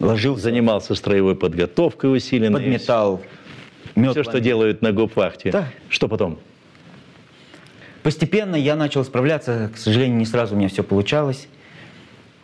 ложился, 0.00 0.44
Занимался 0.44 0.94
строевой 0.94 1.36
подготовкой 1.36 2.16
усиленной. 2.16 2.60
подметал 2.60 3.22
Все, 3.94 4.22
что 4.22 4.40
делают 4.40 4.82
на 4.82 4.92
гопвахте. 4.92 5.50
Да. 5.50 5.68
Что 5.88 6.08
потом? 6.08 6.38
Постепенно 8.02 8.56
я 8.56 8.74
начал 8.74 9.04
справляться, 9.04 9.70
к 9.72 9.78
сожалению, 9.78 10.18
не 10.18 10.26
сразу 10.26 10.54
у 10.54 10.58
меня 10.58 10.68
все 10.68 10.82
получалось. 10.82 11.46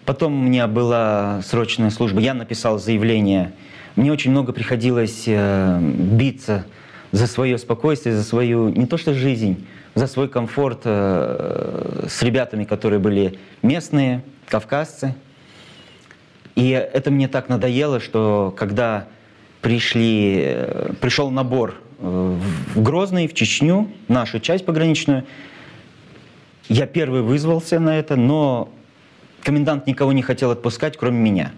Потом 0.04 0.32
у 0.32 0.42
меня 0.42 0.66
была 0.68 1.42
срочная 1.44 1.90
служба, 1.90 2.20
я 2.20 2.32
написал 2.32 2.78
заявление. 2.78 3.52
Мне 3.96 4.12
очень 4.12 4.30
много 4.30 4.52
приходилось 4.52 5.24
э, 5.26 5.78
биться 5.80 6.64
за 7.10 7.26
свое 7.26 7.58
спокойствие, 7.58 8.14
за 8.14 8.22
свою, 8.22 8.68
не 8.68 8.86
то 8.86 8.96
что 8.96 9.12
жизнь, 9.12 9.66
за 9.94 10.06
свой 10.06 10.28
комфорт 10.28 10.82
э, 10.84 12.06
с 12.08 12.22
ребятами, 12.22 12.64
которые 12.64 13.00
были 13.00 13.38
местные, 13.62 14.22
кавказцы. 14.46 15.14
И 16.58 16.70
это 16.70 17.12
мне 17.12 17.28
так 17.28 17.48
надоело, 17.48 18.00
что 18.00 18.52
когда 18.56 19.06
пришли, 19.60 20.42
э, 20.44 20.92
пришел 21.00 21.30
набор 21.30 21.76
э, 22.00 22.36
в 22.74 22.82
Грозный, 22.82 23.28
в 23.28 23.34
Чечню, 23.34 23.88
нашу 24.08 24.40
часть 24.40 24.66
пограничную, 24.66 25.22
я 26.68 26.86
первый 26.86 27.22
вызвался 27.22 27.78
на 27.78 27.96
это, 27.96 28.16
но 28.16 28.70
комендант 29.44 29.86
никого 29.86 30.12
не 30.12 30.22
хотел 30.22 30.50
отпускать, 30.50 30.96
кроме 30.96 31.20
меня. 31.20 31.52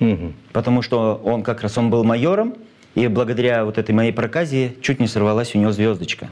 Мгм. 0.00 0.34
Потому 0.52 0.82
что 0.82 1.20
он 1.22 1.44
как 1.44 1.62
раз 1.62 1.78
он 1.78 1.88
был 1.88 2.02
майором, 2.02 2.54
и 2.96 3.06
благодаря 3.06 3.64
вот 3.64 3.78
этой 3.78 3.92
моей 3.92 4.12
проказе 4.12 4.74
чуть 4.82 4.98
не 4.98 5.06
сорвалась 5.06 5.54
у 5.54 5.58
него 5.58 5.70
звездочка. 5.70 6.28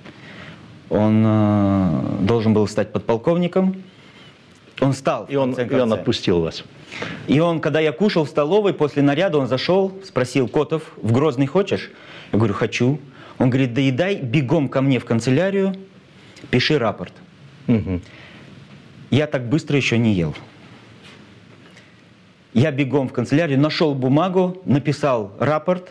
Он 0.91 1.23
э, 1.25 2.17
должен 2.23 2.53
был 2.53 2.67
стать 2.67 2.91
подполковником. 2.91 3.81
Он 4.81 4.93
стал. 4.93 5.27
И 5.27 5.37
он, 5.37 5.53
и 5.53 5.75
он 5.77 5.93
отпустил 5.93 6.41
вас. 6.41 6.65
И 7.27 7.41
он, 7.41 7.61
когда 7.61 7.81
я 7.81 7.93
кушал 7.93 8.25
в 8.25 8.29
столовой, 8.29 8.73
после 8.73 9.03
наряда 9.03 9.39
он 9.39 9.47
зашел, 9.47 9.93
спросил, 10.05 10.49
Котов, 10.49 10.83
в 10.97 11.13
Грозный 11.13 11.47
хочешь? 11.47 11.91
Я 12.33 12.39
говорю, 12.39 12.55
хочу. 12.55 13.01
Он 13.39 13.51
говорит, 13.51 13.75
доедай, 13.75 14.17
бегом 14.17 14.69
ко 14.69 14.81
мне 14.81 14.99
в 14.99 15.05
канцелярию, 15.05 15.75
пиши 16.51 16.79
рапорт. 16.79 17.13
Мгм. 17.67 18.03
Я 19.11 19.27
так 19.27 19.49
быстро 19.49 19.77
еще 19.77 19.99
не 19.99 20.13
ел. 20.13 20.35
Я 22.53 22.73
бегом 22.73 23.09
в 23.09 23.13
канцелярию, 23.13 23.61
нашел 23.61 23.95
бумагу, 23.95 24.61
написал 24.65 25.33
рапорт, 25.39 25.91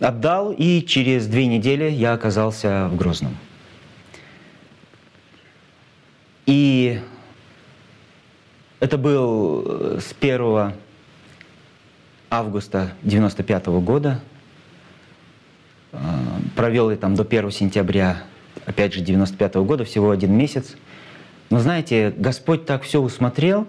отдал, 0.00 0.52
и 0.52 0.82
через 0.82 1.26
две 1.26 1.46
недели 1.46 1.84
я 1.90 2.14
оказался 2.14 2.88
в 2.88 2.96
Грозном. 2.96 3.36
И 6.46 7.00
это 8.80 8.96
был 8.98 9.64
э, 9.66 9.98
с 10.00 10.14
1 10.18 10.72
августа 12.30 12.92
95 13.02 13.66
года. 13.66 14.20
Э, 15.92 15.98
Провел 16.56 16.90
я 16.90 16.96
там 16.96 17.14
до 17.14 17.22
1 17.22 17.50
сентября, 17.50 18.22
опять 18.66 18.94
же, 18.94 19.00
95 19.00 19.54
года, 19.56 19.84
всего 19.84 20.10
один 20.10 20.32
месяц. 20.32 20.76
Но 21.50 21.60
знаете, 21.60 22.12
Господь 22.16 22.64
так 22.64 22.82
все 22.82 23.00
усмотрел. 23.00 23.66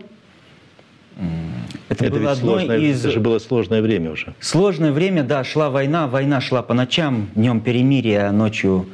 Это, 1.90 2.06
Это, 2.06 2.16
было 2.16 2.32
одно 2.32 2.54
сложное, 2.54 2.78
из... 2.80 3.00
это 3.02 3.12
же 3.12 3.20
было 3.20 3.40
сложное 3.40 3.82
время 3.82 4.12
уже. 4.12 4.34
Сложное 4.40 4.92
время, 4.94 5.24
да, 5.24 5.44
шла 5.44 5.70
война, 5.70 6.08
война 6.08 6.40
шла 6.40 6.64
по 6.64 6.74
ночам, 6.74 7.30
днем 7.36 7.60
перемирие, 7.60 8.22
а 8.28 8.32
ночью 8.32 8.88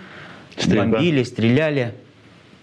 Стрельба. 0.57 0.97
бомбили, 0.97 1.23
стреляли. 1.23 1.93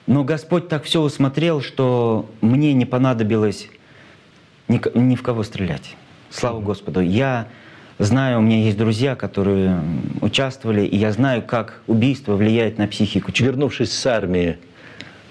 Но 0.07 0.23
Господь 0.25 0.69
так 0.69 0.85
все 0.85 1.01
усмотрел, 1.01 1.61
что 1.61 2.29
мне 2.41 2.75
не 2.75 2.85
понадобилось 2.85 3.69
ни, 4.69 4.81
ни 4.99 5.15
в 5.15 5.23
кого 5.23 5.43
стрелять. 5.43 5.97
Слава 6.31 6.61
Господу. 6.61 7.01
Я 7.01 7.49
знаю, 7.99 8.39
у 8.39 8.43
меня 8.43 8.59
есть 8.59 8.77
друзья, 8.77 9.15
которые 9.15 9.81
участвовали, 10.21 10.85
и 10.85 10.97
я 10.97 11.13
знаю, 11.13 11.43
как 11.43 11.81
убийство 11.87 12.35
влияет 12.37 12.77
на 12.77 12.87
психику. 12.87 13.33
Вернувшись 13.39 13.93
с 13.93 14.07
армии, 14.07 14.59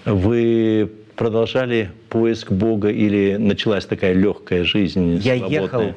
вы 0.05 0.91
продолжали 1.15 1.91
поиск 2.09 2.51
Бога 2.51 2.89
или 2.89 3.35
началась 3.37 3.85
такая 3.85 4.13
легкая 4.13 4.63
жизнь? 4.63 5.17
Я 5.17 5.37
свободная? 5.37 5.61
ехал 5.61 5.95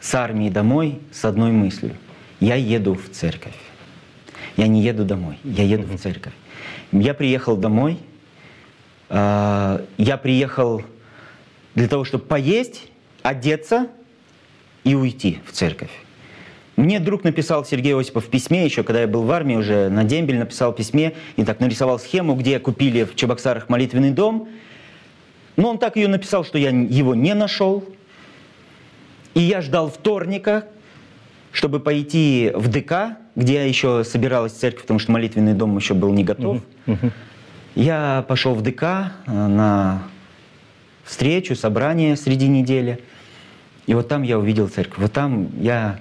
с 0.00 0.14
армии 0.14 0.48
домой 0.48 1.00
с 1.12 1.24
одной 1.24 1.52
мыслью. 1.52 1.92
Я 2.40 2.54
еду 2.54 2.94
в 2.94 3.10
церковь. 3.10 3.56
Я 4.56 4.66
не 4.66 4.82
еду 4.82 5.04
домой, 5.04 5.38
я 5.44 5.64
еду 5.64 5.84
в 5.84 5.98
церковь. 5.98 6.32
Я 6.92 7.14
приехал 7.14 7.56
домой. 7.56 7.98
а, 9.08 9.84
Я 9.98 10.16
приехал 10.16 10.82
для 11.74 11.88
того, 11.88 12.04
чтобы 12.04 12.24
поесть, 12.24 12.90
одеться 13.22 13.88
и 14.84 14.94
уйти 14.94 15.38
в 15.46 15.52
церковь. 15.52 15.90
Мне 16.76 17.00
друг 17.00 17.24
написал 17.24 17.64
Сергей 17.64 17.94
Осипов 17.94 18.26
в 18.26 18.30
письме, 18.30 18.64
еще 18.64 18.84
когда 18.84 19.00
я 19.00 19.08
был 19.08 19.22
в 19.24 19.30
армии, 19.32 19.56
уже 19.56 19.88
на 19.88 20.04
дембель 20.04 20.38
написал 20.38 20.72
письме 20.72 21.14
и 21.36 21.44
так 21.44 21.60
нарисовал 21.60 21.98
схему, 21.98 22.34
где 22.34 22.58
купили 22.60 23.02
в 23.04 23.16
Чебоксарах 23.16 23.68
молитвенный 23.68 24.12
дом. 24.12 24.48
Но 25.56 25.70
он 25.70 25.78
так 25.78 25.96
ее 25.96 26.06
написал, 26.06 26.44
что 26.44 26.56
я 26.56 26.70
его 26.70 27.16
не 27.16 27.34
нашел. 27.34 27.84
И 29.34 29.40
я 29.40 29.60
ждал 29.60 29.90
вторника, 29.90 30.66
чтобы 31.58 31.80
пойти 31.80 32.52
в 32.54 32.68
ДК, 32.68 33.16
где 33.34 33.54
я 33.54 33.64
еще 33.64 34.04
собиралась 34.04 34.52
церковь, 34.52 34.82
потому 34.82 35.00
что 35.00 35.10
молитвенный 35.10 35.54
дом 35.54 35.76
еще 35.76 35.92
был 35.92 36.12
не 36.12 36.22
готов. 36.22 36.62
Я 37.74 38.24
пошел 38.28 38.54
в 38.54 38.62
ДК 38.62 38.82
э, 39.26 39.32
на 39.32 40.04
встречу, 41.02 41.56
собрание 41.56 42.14
среди 42.16 42.46
недели. 42.46 43.00
И 43.88 43.94
вот 43.94 44.06
там 44.06 44.22
я 44.22 44.38
увидел 44.38 44.68
церковь. 44.68 44.98
Вот 44.98 45.12
там 45.12 45.48
я... 45.60 45.98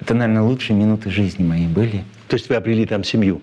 Это, 0.00 0.14
наверное, 0.14 0.42
лучшие 0.42 0.78
минуты 0.78 1.10
жизни 1.10 1.44
моей 1.44 1.66
были. 1.66 2.04
То 2.28 2.36
есть 2.36 2.48
вы 2.48 2.54
обрели 2.54 2.86
там 2.86 3.04
семью, 3.04 3.42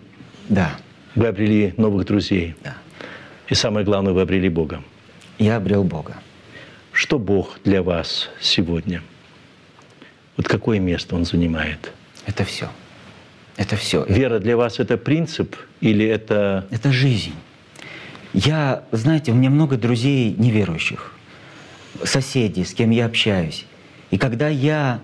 Да, 0.50 0.72
вы 1.14 1.28
обрели 1.28 1.76
новых 1.78 2.08
друзей. 2.08 2.56
да. 2.64 2.76
И 3.48 3.54
самое 3.54 3.86
главное, 3.86 4.14
вы 4.14 4.22
обрели 4.22 4.50
Бога. 4.50 4.82
Я 5.38 5.58
обрел 5.58 5.84
Бога. 5.84 6.16
Что 6.98 7.20
Бог 7.20 7.60
для 7.64 7.84
вас 7.84 8.28
сегодня? 8.42 9.04
Вот 10.36 10.48
какое 10.48 10.80
место 10.80 11.16
Он 11.16 11.26
занимает? 11.26 11.92
Это 12.26 12.44
все. 12.44 12.72
Это 13.56 13.76
все. 13.76 14.04
Вера 14.06 14.40
для 14.40 14.58
вас 14.58 14.80
это 14.80 14.98
принцип 14.98 15.56
или 15.80 16.04
это 16.04 16.66
Это 16.72 16.92
жизнь. 16.92 17.36
Я, 18.34 18.84
знаете, 18.92 19.32
у 19.32 19.36
меня 19.36 19.52
много 19.52 19.78
друзей 19.78 20.34
неверующих, 20.40 21.14
соседей, 22.04 22.66
с 22.66 22.74
кем 22.74 22.90
я 22.90 23.06
общаюсь. 23.06 23.68
И 24.10 24.18
когда 24.18 24.48
я 24.48 25.00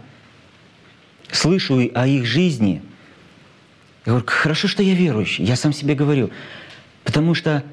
слышу 1.32 1.92
о 1.94 2.08
их 2.08 2.26
жизни, 2.26 2.82
я 4.08 4.14
говорю, 4.14 4.26
хорошо, 4.26 4.68
что 4.68 4.82
я 4.82 4.96
верующий. 4.96 5.46
Я 5.46 5.56
сам 5.56 5.72
себе 5.74 5.94
говорю. 5.94 6.32
Потому 7.04 7.36
что 7.36 7.64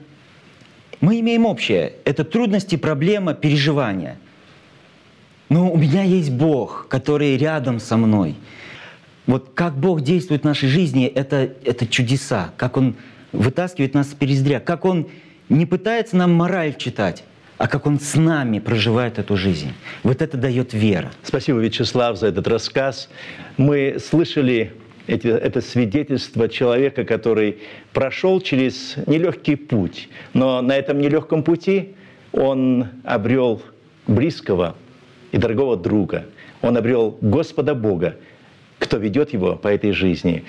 мы 1.01 1.21
имеем 1.21 1.47
общее. 1.47 1.95
Это 2.05 2.25
трудности, 2.25 2.77
проблема, 2.77 3.35
переживания. 3.35 4.19
Но 5.49 5.71
у 5.71 5.77
меня 5.77 6.03
есть 6.03 6.31
Бог, 6.31 6.87
который 6.89 7.37
рядом 7.37 7.81
со 7.81 7.97
мной. 7.97 8.37
Вот 9.27 9.51
как 9.55 9.77
Бог 9.77 10.03
действует 10.03 10.43
в 10.43 10.45
нашей 10.45 10.69
жизни, 10.69 11.07
это, 11.07 11.53
это 11.65 11.87
чудеса. 11.87 12.53
Как 12.57 12.77
Он 12.77 12.97
вытаскивает 13.33 13.95
нас 13.95 14.11
с 14.11 14.15
перездря. 14.15 14.61
Как 14.61 14.85
Он 14.85 15.09
не 15.49 15.67
пытается 15.67 16.17
нам 16.17 16.33
мораль 16.33 16.77
читать, 16.77 17.25
а 17.59 17.67
как 17.67 17.87
Он 17.87 17.99
с 17.99 18.15
нами 18.15 18.59
проживает 18.59 19.19
эту 19.19 19.37
жизнь. 19.37 19.73
Вот 20.03 20.23
это 20.23 20.37
дает 20.37 20.73
вера. 20.73 21.11
Спасибо, 21.23 21.59
Вячеслав, 21.59 22.19
за 22.19 22.29
этот 22.29 22.47
рассказ. 22.47 23.09
Мы 23.57 23.97
слышали 23.99 24.73
эти- 25.07 25.29
это 25.29 25.61
свидетельство 25.61 26.49
человека, 26.49 27.05
который 27.05 27.59
прошел 27.93 28.41
через 28.41 28.97
нелегкий 29.07 29.57
путь, 29.57 30.09
но 30.35 30.61
на 30.63 30.77
этом 30.77 31.01
нелегком 31.01 31.43
пути 31.43 31.95
он 32.33 32.89
обрел 33.05 33.63
близкого 34.07 34.77
и 35.33 35.39
дорогого 35.39 35.77
друга. 35.77 36.27
Он 36.63 36.77
обрел 36.77 37.17
Господа 37.21 37.75
Бога, 37.75 38.17
кто 38.79 38.99
ведет 38.99 39.33
его 39.33 39.57
по 39.57 39.69
этой 39.69 39.93
жизни. 39.93 40.45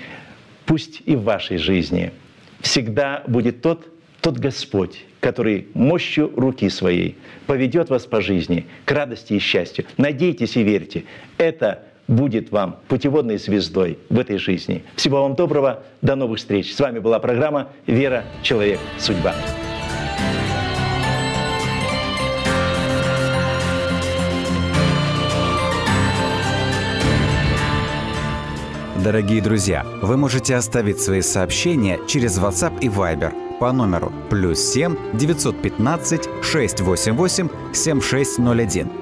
Пусть 0.66 1.02
и 1.06 1.16
в 1.16 1.22
вашей 1.22 1.56
жизни 1.58 2.12
всегда 2.60 3.24
будет 3.26 3.62
тот, 3.62 3.86
тот 4.20 4.38
Господь, 4.38 5.04
который 5.20 5.68
мощью 5.74 6.32
руки 6.36 6.68
своей 6.68 7.16
поведет 7.46 7.90
вас 7.90 8.06
по 8.06 8.20
жизни 8.20 8.66
к 8.84 8.90
радости 8.92 9.34
и 9.34 9.38
счастью. 9.38 9.84
Надейтесь 9.96 10.56
и 10.56 10.62
верьте. 10.62 11.04
Это 11.38 11.84
будет 12.08 12.50
вам 12.50 12.76
путеводной 12.88 13.38
звездой 13.38 13.98
в 14.08 14.18
этой 14.18 14.38
жизни. 14.38 14.84
Всего 14.96 15.22
вам 15.22 15.34
доброго. 15.34 15.82
До 16.02 16.16
новых 16.16 16.38
встреч. 16.38 16.74
С 16.74 16.80
вами 16.80 16.98
была 16.98 17.18
программа 17.18 17.68
«Вера. 17.86 18.24
Человек. 18.42 18.80
Судьба». 18.98 19.34
Дорогие 29.02 29.42
друзья, 29.42 29.84
вы 30.00 30.16
можете 30.16 30.54
оставить 30.54 31.00
свои 31.00 31.22
сообщения 31.22 31.98
через 32.06 32.38
WhatsApp 32.38 32.78
и 32.80 32.86
Viber 32.86 33.58
по 33.58 33.72
номеру 33.72 34.12
плюс 34.30 34.60
7 34.60 34.96
915 35.14 36.28
688 36.40 37.48
7601 37.72 39.01